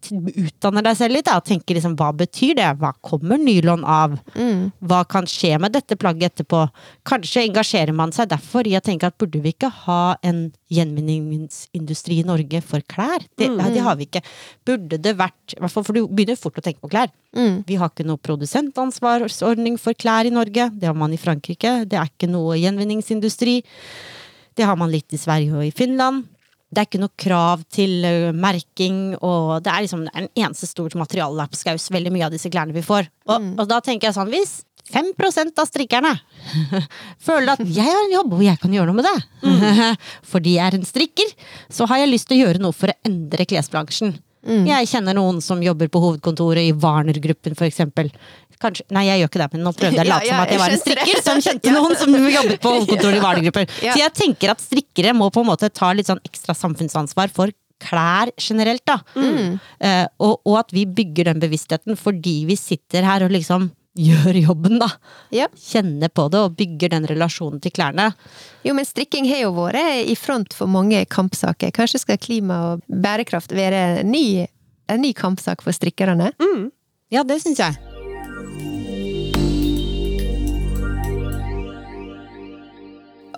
[0.47, 2.69] utdanner deg selv litt, da, og tenker liksom hva betyr det?
[2.81, 4.15] Hva kommer nylon av?
[4.35, 4.73] Mm.
[4.81, 6.63] Hva kan skje med dette plagget etterpå?
[7.05, 12.21] Kanskje engasjerer man seg derfor i å tenke at burde vi ikke ha en gjenvinningsindustri
[12.21, 13.25] i Norge for klær?
[13.37, 14.23] Det, nei, det har vi ikke.
[14.67, 17.11] Burde det vært i hvert fall For du begynner fort å tenke på klær.
[17.37, 17.65] Mm.
[17.67, 20.71] Vi har ikke noe produsentansvarsordning for klær i Norge.
[20.79, 21.85] Det har man i Frankrike.
[21.91, 23.61] Det er ikke noe gjenvinningsindustri.
[24.61, 26.27] Det har man litt i Sverige og i Finland.
[26.71, 28.05] Det er ikke noe krav til
[28.37, 32.51] merking, og det er liksom det er en eneste stort materiallapskaus, veldig mye av disse
[32.53, 33.09] klærne vi får.
[33.33, 36.13] Og, og da tenker jeg sånn, hvis 5% av strikkerne
[37.27, 39.51] føler at jeg har en jobb hvor jeg kan gjøre noe med det,
[40.35, 41.33] fordi jeg er en strikker,
[41.73, 44.15] så har jeg lyst til å gjøre noe for å endre klesbransjen.
[44.45, 48.09] Jeg kjenner noen som jobber på hovedkontoret i Warner-gruppen, eksempel.
[48.61, 50.53] Kanskje, nei, jeg gjør ikke det, men nå prøvde jeg å Ja, late som at
[50.53, 53.75] jeg var en strikker som kjente noen som jobbet på hovedkontoret i Warner-gruppen.
[53.81, 57.53] Så jeg tenker at strikkere må på en måte ta litt sånn ekstra samfunnsansvar for
[57.81, 58.99] klær generelt, da.
[59.17, 64.37] Eh, og, og at vi bygger den bevisstheten fordi vi sitter her og liksom gjør
[64.39, 64.89] jobben, da.
[65.35, 65.49] Ja.
[65.57, 68.11] Kjenner på det og bygger den relasjonen til klærne.
[68.67, 71.73] Jo, men strikking har jo vært i front for mange kampsaker.
[71.75, 74.47] Kanskje skal klima og bærekraft være en ny,
[74.91, 76.33] en ny kampsak for strikkerne?
[77.11, 77.79] Ja, det syns jeg.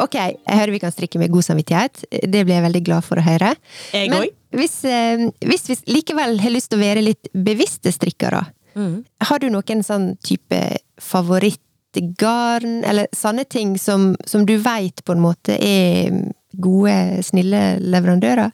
[0.01, 2.05] Ok, jeg hører vi kan strikke med god samvittighet.
[2.11, 3.53] Det blir jeg veldig glad for å høre.
[3.93, 8.47] Jeg Men hvis, eh, hvis vi likevel har lyst til å være litt bevisste strikkere,
[8.75, 10.59] har du noen sånn type
[11.03, 16.11] favorittgarn, eller sånne ting som, som du veit på en måte er
[16.53, 16.97] gode,
[17.27, 18.53] snille leverandører?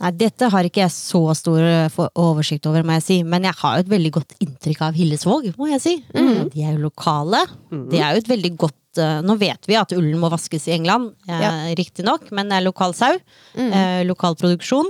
[0.00, 3.16] Nei, dette har ikke jeg så stor eh, oversikt over, må jeg si.
[3.28, 5.92] Men jeg har jo et veldig godt inntrykk av Hillesvåg, må jeg si.
[6.14, 7.42] De er jo lokale.
[7.92, 10.72] Det er jo et veldig godt eh, Nå vet vi at ullen må vaskes i
[10.78, 11.42] England, Ja.
[11.66, 13.12] eh, riktignok, men det er lokal sau.
[13.60, 14.88] Eh, lokal produksjon.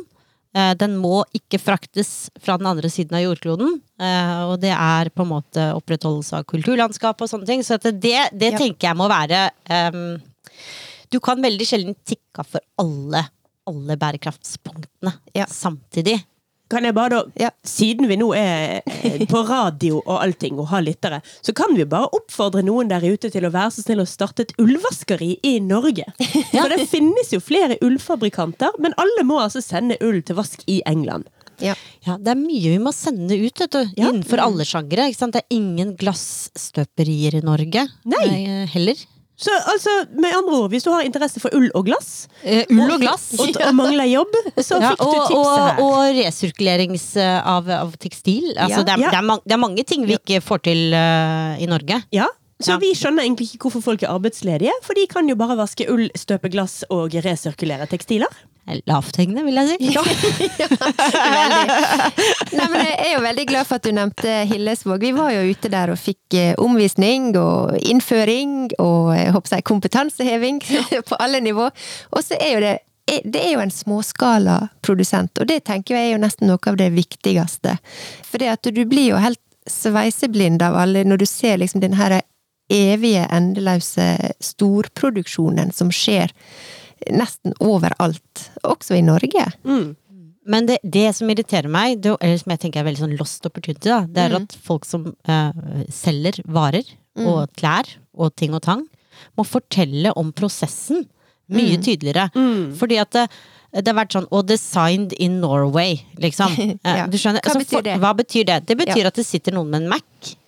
[0.54, 3.80] Eh, Den må ikke fraktes fra den andre siden av jordkloden.
[4.00, 7.62] eh, Og det er på en måte opprettholdelse av kulturlandskap og sånne ting.
[7.62, 9.50] Så at det, det tenker jeg må være
[9.94, 10.20] um,
[11.10, 13.24] Du kan veldig sjelden tikke av for alle,
[13.66, 15.46] alle bærekraftspunktene Ja.
[15.46, 16.20] Samtidig.
[16.70, 17.50] Kan jeg bare da, Ja.
[17.66, 21.84] Siden vi nå er eh, på radio og allting og har lyttere, så kan vi
[21.88, 25.58] bare oppfordre noen der ute til å være så snill å starte et ullvaskeri i
[25.64, 26.06] Norge.
[26.54, 30.80] For det finnes jo flere ullfabrikanter, men alle må altså sende ull til vask i
[30.88, 31.28] England.
[31.60, 31.74] Ja.
[32.06, 33.80] Ja, det er mye vi må sende ut, vet du.
[33.98, 34.08] Ja.
[34.08, 35.10] Innenfor alle sjangere.
[35.12, 38.26] Det er ingen glassstøperier i Norge Nei.
[38.40, 39.02] eh, heller.
[39.40, 42.90] Så altså, med andre ord, hvis du har interesse for ull og glass, Eh, ull
[42.92, 43.30] og glass.
[43.40, 45.80] og, og mangler jobb, så Ja, fikk du tipset og, her.
[45.80, 48.50] og resirkulerings eh, av, av tekstil.
[48.56, 48.84] Altså, Ja.
[48.84, 49.10] det, er, Ja.
[49.10, 52.02] det, er man, det er mange ting vi ikke får til uh, i Norge.
[52.12, 52.28] Ja,
[52.60, 55.88] så vi skjønner egentlig ikke hvorfor folk er arbeidsledige, for de kan jo bare vaske
[55.88, 58.28] ull, støpe glass og resirkulere tekstiler.
[58.86, 59.90] Lavthengende, vil jeg si.
[59.94, 60.02] Ja.
[62.54, 65.02] Nei, men jeg er jo veldig glad for at du nevnte Hillesvåg.
[65.02, 69.66] Vi var jo ute der og fikk eh, omvisning og innføring og jeg håper jeg,
[69.70, 70.60] kompetanseheving
[71.10, 71.66] på alle nivå.
[72.14, 75.96] Og så er jo det er- det er jo en småskala produsent, og det tenker
[75.96, 77.72] jeg er jo nesten noe av det viktigste.
[78.22, 81.96] For det at du blir jo helt sveiseblind av alle når du ser liksom den
[82.70, 84.06] evige, endeløse
[84.38, 86.30] storproduksjonen som skjer
[87.10, 89.46] nesten overalt, også i Norge.
[89.64, 89.96] Mm.
[90.50, 93.44] Men det, det som irriterer meg, det, eller som jeg tenker er veldig sånn lost
[93.46, 94.42] opportunity, da, det er Mm.
[94.42, 96.84] at folk som eh, selger varer
[97.20, 97.86] og klær
[98.16, 98.86] og ting og tang,
[99.36, 101.06] må fortelle om prosessen
[101.50, 101.82] mye Mm.
[101.84, 102.30] tydeligere.
[102.78, 103.16] Fordi at
[103.72, 106.54] det, har vært sånn Og designed in Norway, liksom.
[106.58, 107.06] Eh, Ja.
[107.10, 107.40] Du skjønner?
[107.44, 107.96] Hva betyr det?
[108.02, 108.58] Hva betyr det?
[108.66, 109.10] Det betyr Ja.
[109.12, 110.02] at det sitter noen med en Mac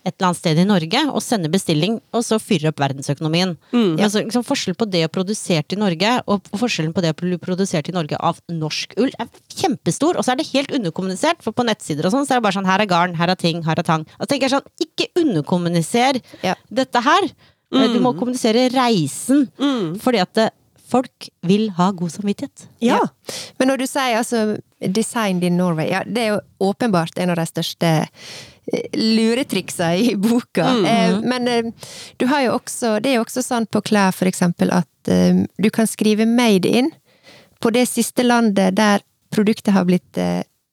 [0.05, 3.55] et eller annet sted i Norge og sender bestilling, og så fyrer opp verdensøkonomien.
[3.71, 3.95] Mm.
[3.97, 4.05] Ja.
[4.05, 7.37] Altså, liksom, forskjellen på det å produsert i Norge, og forskjellen på det å bli
[7.41, 10.19] produsert i Norge av norsk ull, er kjempestor.
[10.19, 12.57] Og så er det helt underkommunisert, for på nettsider og sånn, så er det bare
[12.59, 14.03] sånn her er garn, her er ting, her er tang.
[14.19, 16.19] Og så tenker jeg sånn, ikke underkommuniser
[16.69, 17.31] dette her.
[17.73, 19.47] Du må kommunisere reisen,
[20.03, 20.51] fordi at det,
[20.93, 22.67] folk vil ha god samvittighet.
[22.85, 23.01] Ja.
[23.57, 26.41] Men når du sier altså 'designed in Norway', ja, det er jo
[26.71, 28.49] åpenbart en av de største luretriksene
[28.93, 30.67] luretriksa i boka.
[30.87, 31.71] Eh, Men eh,
[32.17, 35.43] du har jo også, det er jo også sånn på klær for eksempel at eh,
[35.57, 36.91] du kan skrive 'made in'
[37.59, 40.15] på det siste landet der produktet har blitt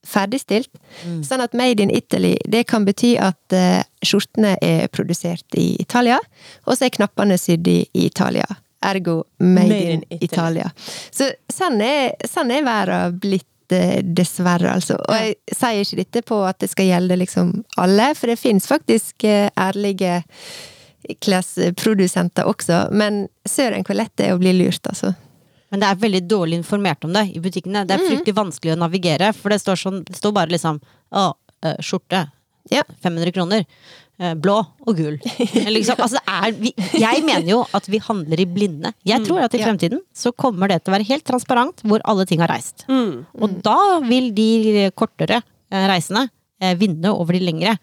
[0.07, 0.71] ferdigstilt.
[1.05, 1.25] ferdigstilt.
[1.25, 6.19] Sånn at 'made in Italy' det kan bety at eh, skjortene er produsert i Italia,
[6.67, 8.47] og så er knappene sydd i, i Italia.
[8.87, 10.71] Ergo 'made, Made in, in Italia'.
[11.11, 14.97] Så sånn er, sånn er verden blitt, eh, dessverre, altså.
[14.97, 18.67] Og jeg sier ikke dette på at det skal gjelde liksom alle, for det finnes
[18.67, 20.23] faktisk eh, ærlige
[21.21, 25.15] klesprodusenter også, men søren hvor lett det er å bli lurt, altså.
[25.71, 27.85] Men det er veldig dårlig informert om det i butikkene.
[27.87, 31.33] Det er fryktelig vanskelig å navigere, for det står, sånn, det står bare liksom Å,
[31.67, 32.29] eh, skjorte.
[32.71, 32.83] Ja.
[33.03, 33.65] 500 kroner.
[34.21, 35.17] Eh, Blå og gul.
[35.77, 38.93] Liksom, altså er, vi, jeg mener jo at vi handler i blinde.
[39.09, 42.27] Jeg tror at i fremtiden så kommer det til å være helt transparent hvor alle
[42.29, 42.85] ting har reist.
[42.91, 43.23] Mm.
[43.41, 45.41] Og da vil de kortere
[45.73, 46.27] reisende
[46.61, 47.79] eh, vinne over de lengre.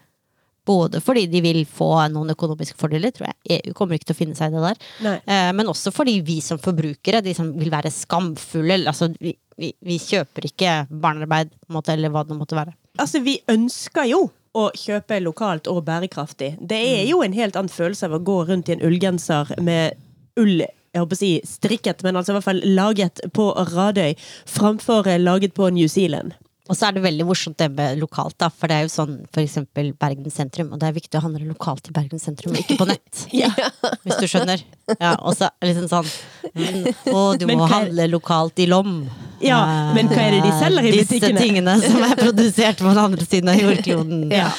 [0.68, 3.62] Både fordi de vil få noen økonomiske fordeler, tror jeg.
[3.64, 4.82] EU kommer ikke til å finne seg i det der.
[5.06, 5.14] Nei.
[5.24, 9.72] Eh, Men også fordi vi som forbrukere, de som vil være skamfulle Altså, vi, vi,
[9.80, 12.76] vi kjøper ikke barnearbeid, måte, eller hva det måtte være.
[13.00, 14.26] Altså, vi ønsker jo
[14.58, 16.56] å kjøpe lokalt og bærekraftig.
[16.58, 19.98] Det er jo en helt annen følelse av å gå rundt i en ullgenser med
[20.38, 24.16] ull jeg håper å si strikket, men altså i hvert fall laget på Radøy,
[24.48, 26.32] framfor eh, laget på New Zealand.
[26.68, 28.50] Og så er det veldig morsomt det med lokalt, da.
[28.52, 31.48] For det er jo sånn for eksempel Bergen sentrum, og det er viktig å handle
[31.48, 33.22] lokalt i Bergen sentrum, og ikke på nett.
[34.04, 34.62] Hvis du skjønner.
[34.98, 36.06] Ja, og så liksom sånn
[37.12, 39.02] Å, du må hva handle lokalt i Lom.
[39.40, 39.58] Ja,
[39.94, 43.26] men hva er det de selger i Disse tingene som er produsert på den andre
[43.28, 44.26] siden av jordkloden.
[44.38, 44.50] Ja.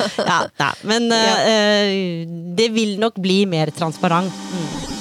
[0.60, 0.70] ja.
[0.88, 4.34] Men eh, eh, det vil nok bli mer transparent.
[4.34, 4.98] Mm.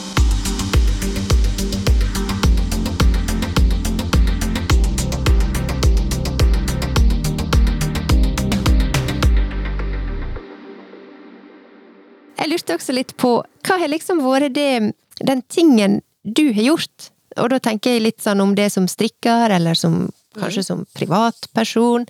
[12.39, 17.11] Jeg lurte også litt på hva har liksom vært det, den tingen du har gjort?
[17.39, 20.07] Og da tenker jeg litt sånn om det som strikker, eller som,
[20.39, 22.07] kanskje som privatperson.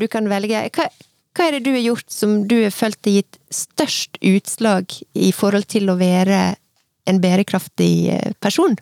[0.00, 0.64] Du kan velge.
[0.76, 0.88] Hva,
[1.36, 5.32] hva er det du har gjort som du har følt har gitt størst utslag i
[5.36, 6.42] forhold til å være
[7.08, 8.76] en bærekraftig eh, person?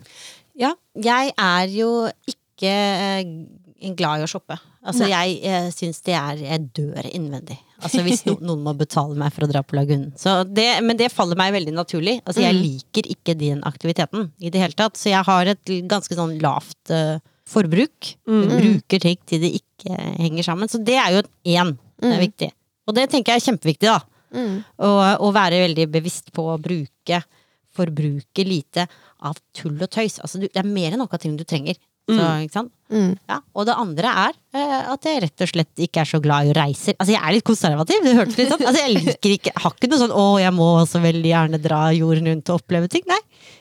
[0.59, 1.93] Ja, jeg er jo
[2.29, 4.59] ikke eh, glad i å shoppe.
[4.81, 7.59] Altså, jeg jeg syns det er Jeg dør innvendig.
[7.81, 10.11] Altså, hvis no, noen må betale meg for å dra på Lagunen.
[10.21, 12.19] Så det, men det faller meg veldig naturlig.
[12.25, 15.01] Altså, jeg liker ikke den aktiviteten i det hele tatt.
[15.01, 18.15] Så jeg har et ganske sånn lavt uh, forbruk.
[18.29, 18.47] Mm.
[18.53, 20.73] bruker ting til det ikke henger sammen.
[20.73, 21.25] Så det er jo
[21.57, 21.75] én.
[22.01, 22.51] Det er viktig.
[22.89, 24.01] Og det tenker jeg er kjempeviktig, da.
[24.31, 24.89] Å,
[25.27, 27.23] å være veldig bevisst på å bruke
[27.71, 28.85] Forbruke lite
[29.23, 30.19] av tull og tøys.
[30.25, 31.79] Altså, du, det er mer enn nok av ting du trenger.
[32.09, 32.73] Så, ikke sant?
[32.91, 36.49] Ja, og det andre er uh, at jeg rett og slett ikke er så glad
[36.49, 36.95] i å reise.
[36.97, 38.65] Altså, jeg er litt konservativ, det hørtes litt sånn.
[38.67, 41.83] Altså, jeg liker ikke, har ikke noe sånn 'å, jeg må så veldig gjerne dra
[41.95, 43.07] jorden rundt og oppleve ting'.
[43.11, 43.21] Nei.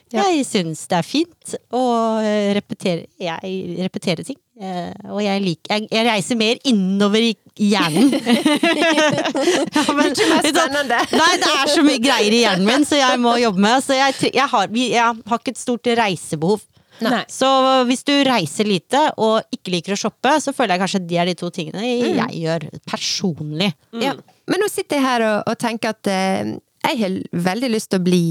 [0.09, 1.81] Jeg syns det er fint å
[2.25, 4.39] eh, repetere, jeg repetere ting.
[4.59, 7.35] Uh, og jeg, liker, jeg, jeg reiser mer innover i
[7.69, 8.09] hjernen.
[9.77, 10.97] ja, men, Mye mer spennende.
[11.13, 13.85] Nei, det er så mye greier i hjernen min, så jeg må jobbe med.
[13.85, 16.65] Så jeg, jeg, har, har ikke et stort reisebehov.
[17.05, 17.23] Nei.
[17.31, 17.47] Så
[17.89, 21.29] hvis du reiser lite og ikke liker å shoppe, så føler jeg kanskje det er
[21.31, 23.71] de to tingene jeg gjør personlig.
[24.03, 24.15] Ja.
[24.49, 26.55] Men nå sitter jeg her og, og tenker at eh,
[26.89, 27.19] jeg har
[27.49, 28.23] veldig lyst til å bli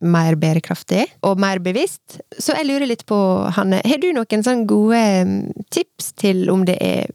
[0.00, 2.20] mer bærekraftig og mer bevisst.
[2.38, 3.18] Så jeg lurer litt på,
[3.56, 7.10] Hanne, har du noen sånn gode mm, tips til om det er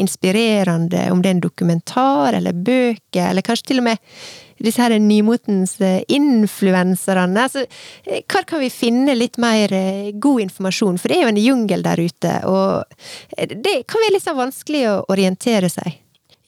[0.00, 4.16] inspirerende, om det er en dokumentar eller bøker, eller kanskje til og med
[4.62, 7.46] disse her nymotens eh, influenserne.
[7.46, 7.64] Altså,
[8.06, 11.00] eh, hvor kan vi finne litt mer eh, god informasjon?
[11.00, 14.86] For det er jo en jungel der ute, og det kan være litt sånn vanskelig
[14.90, 16.00] å orientere seg.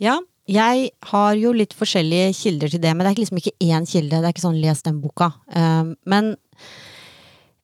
[0.02, 3.88] Ja, jeg har jo litt forskjellige kilder til det, men det er liksom ikke én
[3.88, 4.20] kilde.
[4.20, 5.32] Det er ikke sånn 'les den boka'.
[5.54, 6.36] Eh, men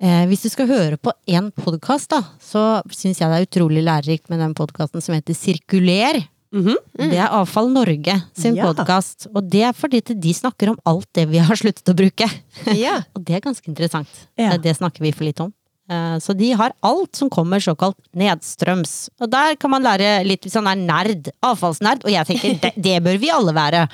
[0.02, 2.10] hvis du skal høre på én podkast,
[2.42, 6.18] så syns jeg det er utrolig lærerikt med den podkasten som heter Sirkuler.
[6.52, 8.66] Det er Avfall Norge sin Ja.
[8.72, 12.28] podkast, og det er fordi de snakker om alt det vi har sluttet å bruke.
[12.76, 12.98] Ja.
[13.16, 14.08] Og det er ganske interessant.
[14.36, 14.52] Ja.
[14.52, 15.52] Eh, Det snakker vi for litt om.
[15.90, 19.08] Eh, Så de har alt som kommer såkalt nedstrøms.
[19.20, 21.30] Og der kan man lære litt hvis man er nerd.
[21.42, 22.04] Avfallsnerd.
[22.04, 23.88] Og jeg tenker det, det bør vi alle være.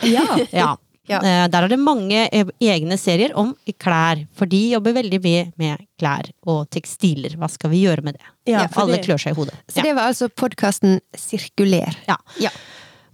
[0.52, 0.76] Ja.
[1.08, 1.18] Ja.
[1.24, 5.44] Eh, Der er det mange eh, egne serier om klær, for de jobber veldig mye
[5.60, 7.36] med klær og tekstiler.
[7.40, 8.26] Hva skal vi gjøre med det?
[8.52, 9.54] Ja, Alle klør seg i hodet.
[9.68, 11.96] Så det var altså podkasten Sirkuler.
[12.08, 12.16] Ja.
[12.40, 12.50] Ja.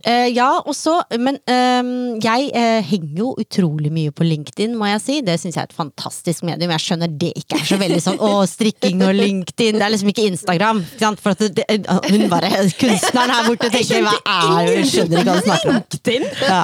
[0.05, 5.02] Eh, ja, også, Men uh, jeg uh, henger jo utrolig mye på LinkedIn, må jeg
[5.05, 5.18] si.
[5.24, 6.72] Det syns jeg er et fantastisk medium.
[6.74, 9.78] Jeg skjønner det ikke er så veldig sånn å, strikking og LinkedIn.
[9.80, 10.84] Det er liksom ikke Instagram.
[10.96, 11.12] Ikke?
[11.24, 14.76] For at det, det, hun bare Kunstneren her borte tenker hva er det?
[14.78, 15.80] Hun skjønner ikke hva hun snakker om.
[15.84, 16.24] LinkedIn!
[16.44, 16.62] Ja.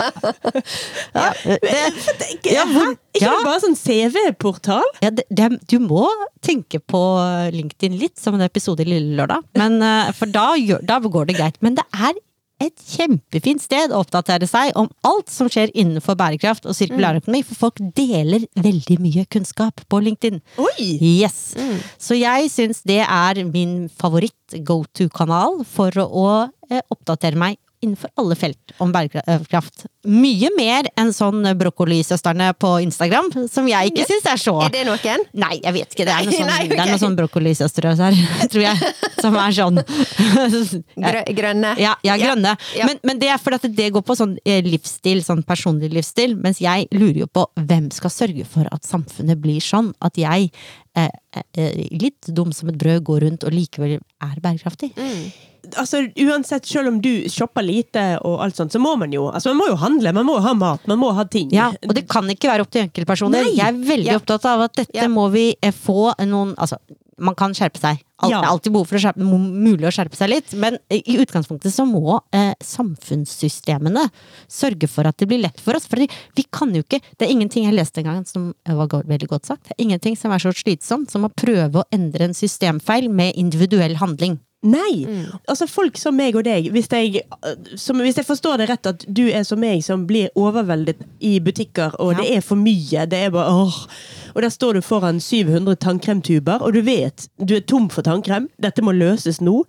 [1.14, 4.84] Ja, det, ja, hvor, Ikke ja, det bare sånn CV-portal?
[5.02, 6.06] ja, det, det, du må
[6.44, 7.00] tenke på
[7.54, 9.46] LinkedIn litt som en episode i Lille Lørdag.
[9.58, 10.52] Men, eh, for da,
[10.86, 11.58] da går det greit.
[11.64, 12.14] Men det er
[12.60, 17.66] et kjempefint sted å oppdatere seg om alt som skjer innenfor bærekraft og sirkulærøkonomi, for
[17.66, 20.42] folk deler veldig mye kunnskap på LinkedIn.
[20.60, 20.90] Oi!
[21.00, 21.40] Yes!
[22.00, 26.26] Så jeg syns det er min favoritt go to-kanal for å
[26.70, 29.86] eh, oppdatere meg innenfor alle felt om bærekraft.
[30.08, 34.84] Mye mer enn sånn brokkolisøsterne på Instagram, som jeg ikke syns er så Er det
[34.88, 35.24] noen?
[35.36, 36.06] Nei, jeg vet ikke.
[36.08, 36.82] Det er noen sånn, Nei, ok.
[36.90, 38.18] noe sånn brokkolisøstre her,
[38.52, 38.92] tror jeg.
[39.20, 39.80] Som er sånn
[41.10, 41.74] Grø grønne?
[41.80, 42.54] ja, ja, grønne.
[42.76, 42.88] Ja.
[42.88, 46.36] Men, men det er fordi det går på sånn eh, livsstil, sånn personlig livsstil.
[46.40, 50.50] Mens jeg lurer jo på hvem skal sørge for at samfunnet blir sånn at jeg,
[51.90, 54.92] litt dum som et brød, går rundt og likevel er bærekraftig.
[55.76, 59.52] Altså, uansett, selv om du shopper lite og alt sånt, så må man jo altså,
[59.52, 61.50] man må jo handle, man må jo ha mat, man må ha ting.
[61.54, 63.44] Ja, og det kan ikke være opp til enkeltpersoner.
[63.44, 63.52] Nei.
[63.58, 64.16] Jeg er veldig Ja.
[64.18, 65.08] opptatt av at dette Ja.
[65.08, 66.78] må vi eh, få noen Altså,
[67.20, 68.00] man kan skjerpe seg.
[68.20, 68.40] Alt, Ja.
[68.40, 71.16] Det er alltid behov for å skjerpe, mulig å skjerpe seg litt, men eh, i
[71.22, 74.06] utgangspunktet så må eh, samfunnssystemene
[74.48, 75.88] sørge for at det blir lett for oss.
[75.88, 79.28] For vi kan jo ikke Det er ingenting jeg leste en gang som var veldig
[79.30, 79.64] godt sagt.
[79.68, 83.36] Det er ingenting som er så slitsomt som å prøve å endre en systemfeil med
[83.40, 84.38] individuell handling.
[84.62, 85.06] Nei!
[85.48, 87.22] Altså Folk som meg og deg, hvis jeg,
[87.80, 91.38] som, hvis jeg forstår det rett at du er som meg, som blir overveldet i
[91.40, 92.18] butikker, og Ja.
[92.20, 93.78] det er for mye, det er bare åh.
[94.34, 98.50] Og der står du foran 700 tannkremtuber, og du vet du er tom for tannkrem.
[98.60, 99.64] Dette må løses nå.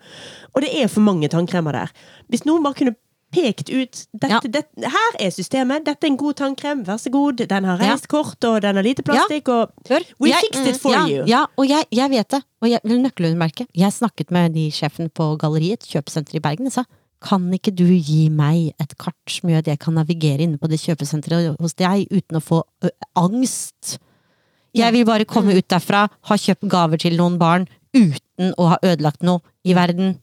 [0.53, 1.87] Og det er for mange tannkremer der.
[2.29, 2.95] Hvis noen bare kunne
[3.31, 4.39] pekt ut dette, Ja.
[4.43, 7.37] det, Her er systemet, dette er en god tannkrem, vær så god.
[7.47, 7.91] Den har Ja.
[7.91, 9.71] reist kort, og den har lite plastikk, og
[10.19, 11.25] We jeg- fixed it for ja, you.
[11.27, 12.43] Ja, og jeg, jeg vet det.
[12.61, 13.67] Og jeg, nøkkelundermerke.
[13.75, 16.83] Jeg snakket med de sjefene på galleriet, et kjøpesenter i Bergen, og sa
[17.23, 20.67] kan ikke du gi meg et kart som gjør at jeg kan navigere inne på
[20.67, 22.63] det kjøpesenteret hos deg uten å få
[23.15, 23.97] angst?
[24.73, 28.77] Jeg vil bare komme ut derfra, ha kjøpt gaver til noen barn uten å ha
[28.81, 30.17] ødelagt noe i verden.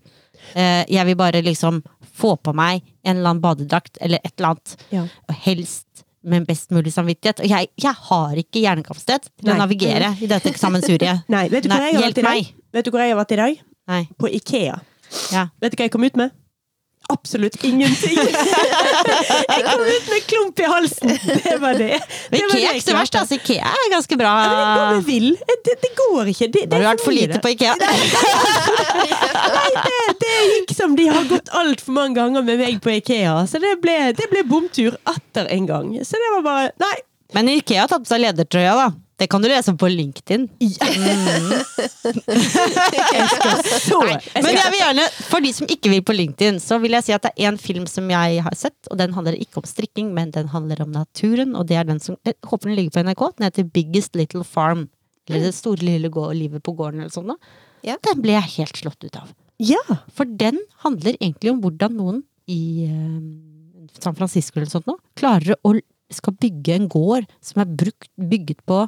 [0.55, 1.83] Eh, Jeg vil bare liksom
[2.19, 4.77] få på meg en eller annen badedrakt eller et eller annet.
[4.95, 5.07] Ja.
[5.29, 7.41] Og helst med best mulig samvittighet.
[7.45, 9.55] Og jeg, jeg har ikke hjernekapasitet til Nei.
[9.55, 11.25] å navigere i dette sammensuriet.
[11.35, 12.53] Nei, vet du hvor jeg har vært i dag?
[12.75, 13.65] Vet du hvor jeg har vært i dag?
[14.21, 14.77] På Ikea.
[15.33, 15.49] Ja.
[15.63, 16.35] Vet du hva jeg kom ut med?
[17.13, 18.19] Absolutt ingenting.
[19.49, 21.13] Jeg kom ut med klump i halsen.
[21.45, 22.01] Det var det.
[22.31, 23.39] det var Ikea er ikke så verst, altså.
[23.39, 24.33] Ikea er ganske bra.
[24.45, 25.31] Ja, det går med vill.
[25.49, 26.51] Det, det går ikke.
[26.55, 27.75] Det, det har du vært for lite på Ikea.
[29.59, 33.41] Nei, det, det gikk som de har gått altfor mange ganger med meg på Ikea.
[33.49, 35.93] Så det ble, det ble bomtur atter en gang.
[36.05, 36.97] Så det var bare Nei.
[37.37, 38.89] Men Ikea har tatt på seg ledertrøya, da.
[39.19, 40.45] Det kan du lese på LinkedIn.
[43.89, 46.95] Så, Nei, men jeg vil gjerne, for de som ikke vil på LinkedIn, så vil
[46.95, 49.59] jeg si at det er en film som jeg har sett, og den handler ikke
[49.63, 52.79] om strikking, men den handler om naturen, og det er den som Jeg håper den
[52.79, 53.23] ligger på NRK.
[53.39, 54.87] Den heter Biggest Little Farm.
[55.29, 57.35] Eller Det store lille gå livet på gården, eller sånn.
[57.87, 57.99] Ja.
[58.07, 59.35] Den ble jeg helt slått ut av.
[59.59, 59.83] ja.
[60.15, 63.19] For den handler egentlig om hvordan noen i eh,
[63.99, 65.75] San Francisco eller sånt nå, klarer å
[66.15, 68.87] skal bygge en gård som er brukt, bygget på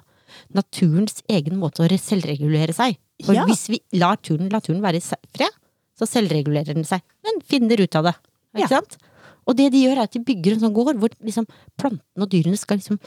[0.55, 2.97] naturens egen måte å selvregulere seg.
[3.24, 3.45] For Ja.
[3.47, 5.51] hvis vi lar turen, lar turen være i fred,
[5.99, 7.03] så selvregulerer den seg.
[7.24, 8.14] Men finner ut av det.
[8.57, 8.81] Ikke Ja.
[8.81, 8.97] sant?
[9.47, 12.28] Og det de gjør, er at de bygger en sånn gård hvor liksom plantene og
[12.31, 12.99] dyrene skal liksom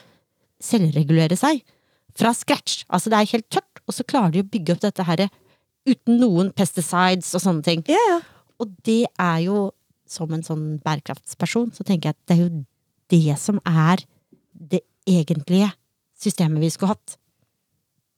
[0.61, 1.63] selvregulere seg.
[2.15, 2.83] Fra scratch.
[2.89, 5.29] Altså det er helt tørt, og så klarer de å bygge opp dette her
[5.85, 7.83] uten noen pesticides og sånne ting.
[7.87, 8.19] ja, ja.
[8.59, 9.71] Og det er jo,
[10.07, 12.65] som en sånn bærekraftsperson, så tenker jeg at det er jo
[13.09, 13.97] det som er
[14.55, 15.73] det egentlige
[16.23, 17.17] systemet vi skulle hatt.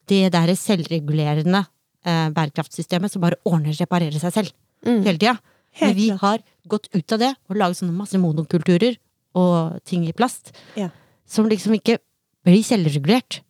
[0.09, 1.63] Det derre selvregulerende
[2.05, 4.53] eh, bærekraftsystemet som bare ordner og reparerer seg selv
[4.85, 5.37] hele tida.
[5.81, 8.95] Men vi har gått ut av det og laget sånne masse monokulturer
[9.35, 10.89] og ting i plast Ja.
[11.27, 11.97] som liksom ikke
[12.45, 13.41] blir selvregulert.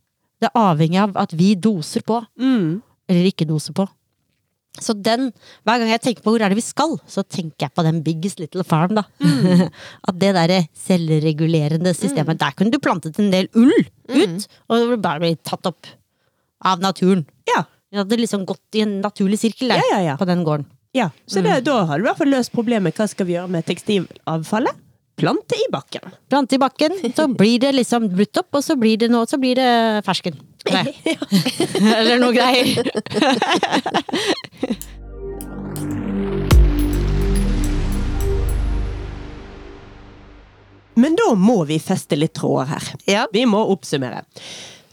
[0.41, 2.81] Det er avhengig av at vi doser på Mm.
[3.07, 3.85] eller ikke doser på.
[4.81, 5.29] Så den,
[5.63, 8.01] hver gang jeg tenker på hvor er det vi skal, så tenker jeg på den
[8.03, 9.03] Biggest Little Farm, da.
[10.09, 14.87] At det derre selvregulerende systemet, der kunne du plantet en del ull ut, og det
[14.89, 15.87] ville bare blitt tatt opp
[16.65, 17.25] av naturen.
[17.49, 17.63] Ja.
[17.91, 20.15] Det hadde liksom gått i en naturlig sirkel der, Ja, ja, ja.
[20.19, 20.65] på den gården.
[20.97, 21.09] ja.
[21.27, 22.95] Så det, da har du i hvert fall løst problemet.
[22.97, 24.81] Hva skal vi gjøre med tekstilavfallet?
[25.15, 26.11] Plante i bakken.
[26.27, 29.39] Plante i bakken, så blir det liksom brutt opp, og så blir det, noe, så
[29.39, 29.69] blir det
[30.03, 30.35] fersken.
[30.71, 30.93] Nei.
[31.97, 32.89] Eller noe greier.
[40.95, 42.89] Men da må vi feste litt tråder her.
[43.09, 43.25] Ja.
[43.33, 44.21] Vi må oppsummere.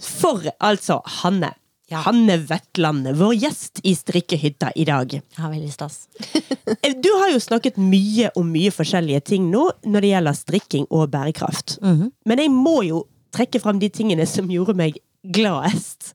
[0.02, 1.52] For altså Hanne.
[1.92, 2.00] Ja.
[2.06, 5.12] Hanne Vetland, vår gjest i strikkehytta i dag.
[5.36, 6.06] Ja, veldig stas.
[6.86, 10.84] Eh, Du har jo snakket mye om mye forskjellige ting nå når det gjelder strikking
[10.94, 11.74] og bærekraft.
[11.82, 13.00] Men jeg må jo
[13.34, 16.14] trekke fram de tingene som gjorde meg gladest.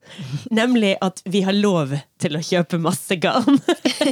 [0.52, 3.60] Nemlig at vi har lov til å kjøpe masse garn.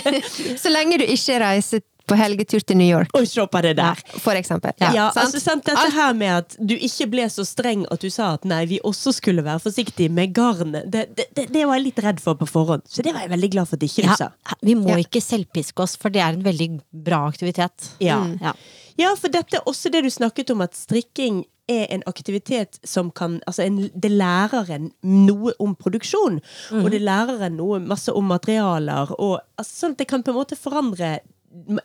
[0.62, 3.98] Så lenge du ikke reiser på helgetur til New York, Og se på det der.
[4.22, 4.76] for eksempel.
[4.78, 5.24] Ja, sant?
[5.24, 8.46] altså sant, Dette her med at du ikke ble så streng at du sa at
[8.46, 12.04] nei, vi også skulle være forsiktige med garnet, det, det, det, det var jeg litt
[12.06, 12.86] redd for på forhånd.
[12.86, 14.30] Så det var jeg veldig glad for at ikke du Ja, sa.
[14.62, 15.00] vi må Ja.
[15.02, 16.70] ikke selvpiske oss, for det er en veldig
[17.10, 17.90] bra aktivitet.
[18.06, 18.22] Ja.
[18.38, 18.54] Ja.
[19.00, 23.10] Ja, for dette er også det du snakket om, at strikking er en aktivitet som
[23.12, 26.40] kan Altså, en, det lærer en noe om produksjon.
[26.84, 30.34] Og det lærer en noe masse om materialer, og altså, sånn at det kan på
[30.34, 31.20] en måte forandre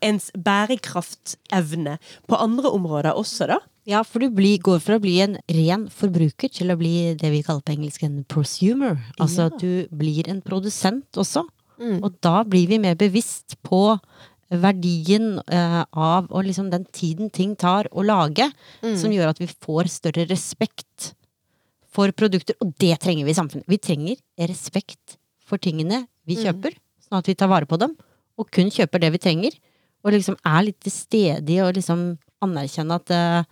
[0.03, 1.97] ens bærekraftevne
[2.27, 3.61] på andre områder også, da.
[3.89, 7.31] Ja, for du blir, går fra å bli en ren forbruker til å bli det
[7.33, 8.99] vi kaller på engelsk en prosumer.
[9.23, 11.47] Altså at du blir en produsent også.
[11.81, 13.81] Og da blir vi mer bevisst på
[14.51, 18.49] verdien eh, av og liksom den tiden ting tar å lage,
[18.99, 21.13] som gjør at vi får større respekt
[21.91, 22.57] for produkter.
[22.61, 23.69] Og det trenger vi i samfunnet.
[23.71, 24.17] Vi trenger
[24.51, 27.97] respekt for tingene vi kjøper, sånn at vi tar vare på dem,
[28.39, 29.57] og kun kjøper det vi trenger.
[30.05, 33.49] Og liksom er litt til stede i å liksom anerkjenne at eh,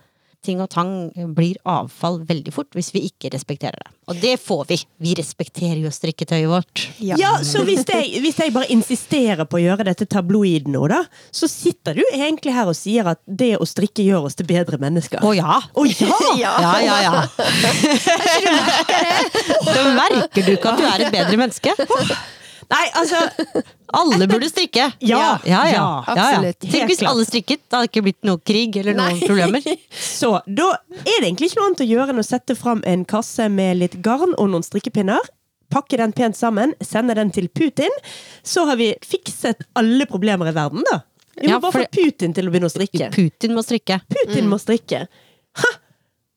[0.49, 0.93] ting og tang
[1.37, 3.93] blir avfall veldig fort hvis vi ikke respekterer det.
[4.09, 4.79] Og det får vi.
[5.05, 6.87] Vi respekterer jo strikketøyet vårt.
[7.05, 11.03] Ja, så hvis jeg, hvis jeg bare insisterer på å gjøre dette tabloid nå, da,
[11.35, 14.81] så sitter du egentlig her og sier at det å strikke gjør oss til bedre
[14.81, 15.21] mennesker.
[15.21, 15.61] Å ja!
[15.61, 16.17] Å ja!
[16.39, 16.53] Ja.
[16.63, 17.15] Ja, ja, ja.
[19.69, 21.75] Da merker du ikke at du er et bedre menneske.
[22.69, 23.17] Nei, altså
[23.97, 24.91] Alle burde strikke.
[25.01, 25.85] Ja, ja, ja.
[26.07, 26.61] absolutt.
[26.67, 27.63] Tenk hvis alle strikket.
[27.65, 29.25] Det hadde ikke blitt noe krig eller noen Nei.
[29.25, 29.65] problemer.
[30.21, 30.67] Så da
[31.01, 33.81] er det egentlig ikke noe annet å gjøre enn å sette fram en kasse med
[33.81, 35.31] litt garn og noen strikkepinner.
[35.73, 37.93] Pakke den pent sammen, sende den til Putin.
[38.45, 41.03] Så har vi fikset alle problemer i verden, da.
[41.39, 43.11] Vi må Ja, bare få Putin til å begynne å strikke.
[43.15, 44.01] Putin må strikke.
[44.13, 45.07] Putin må strikke.
[45.07, 45.28] Ha!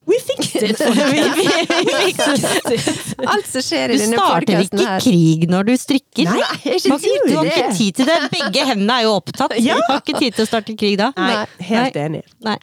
[0.07, 0.79] We fixed it!
[0.79, 3.19] Vi, vi, vi fixed it.
[3.27, 6.31] Alt som skjer Du i denne starter ikke krig når du strikker.
[6.31, 6.41] Nei,
[6.73, 8.17] ikke Du har tid du har ikke tid til det.
[8.33, 9.53] Begge hendene er jo opptatt.
[9.61, 9.77] Ja.
[9.77, 11.11] Du har ikke tid til å starte krig da.
[11.19, 12.05] Nei, helt Nei.
[12.07, 12.23] enig.
[12.49, 12.57] Nei.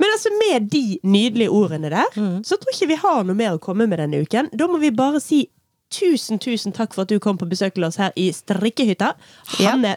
[0.00, 2.40] Men altså, med de nydelige ordene der, Mm.
[2.48, 4.48] så tror jeg ikke vi har noe mer å komme med denne uken.
[4.56, 5.44] Da må vi bare si
[5.90, 9.12] tusen, tusen takk for at du kom på besøk til oss her i strikkehytta.
[9.58, 9.74] Ja.
[9.74, 9.96] Hanne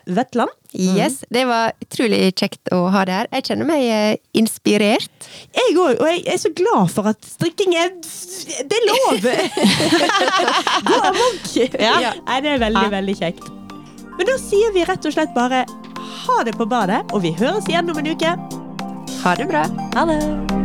[0.73, 0.95] Mm.
[0.97, 3.27] Yes, det var utrolig kjekt å ha det her.
[3.37, 5.27] Jeg kjenner meg eh, inspirert.
[5.53, 7.91] Jeg òg, og jeg er så glad for at strikking er
[8.65, 9.27] Det er lov!
[10.89, 11.53] Gå amok!
[11.77, 12.15] Ja.
[12.25, 12.95] Nei, det er veldig, Ja.
[12.97, 13.45] veldig kjekt.
[14.17, 15.63] Men da sier vi rett og slett bare
[16.25, 18.35] ha det på badet, og vi høres igjen om en uke.
[19.23, 19.67] Ha det bra.
[19.93, 20.62] Ha det!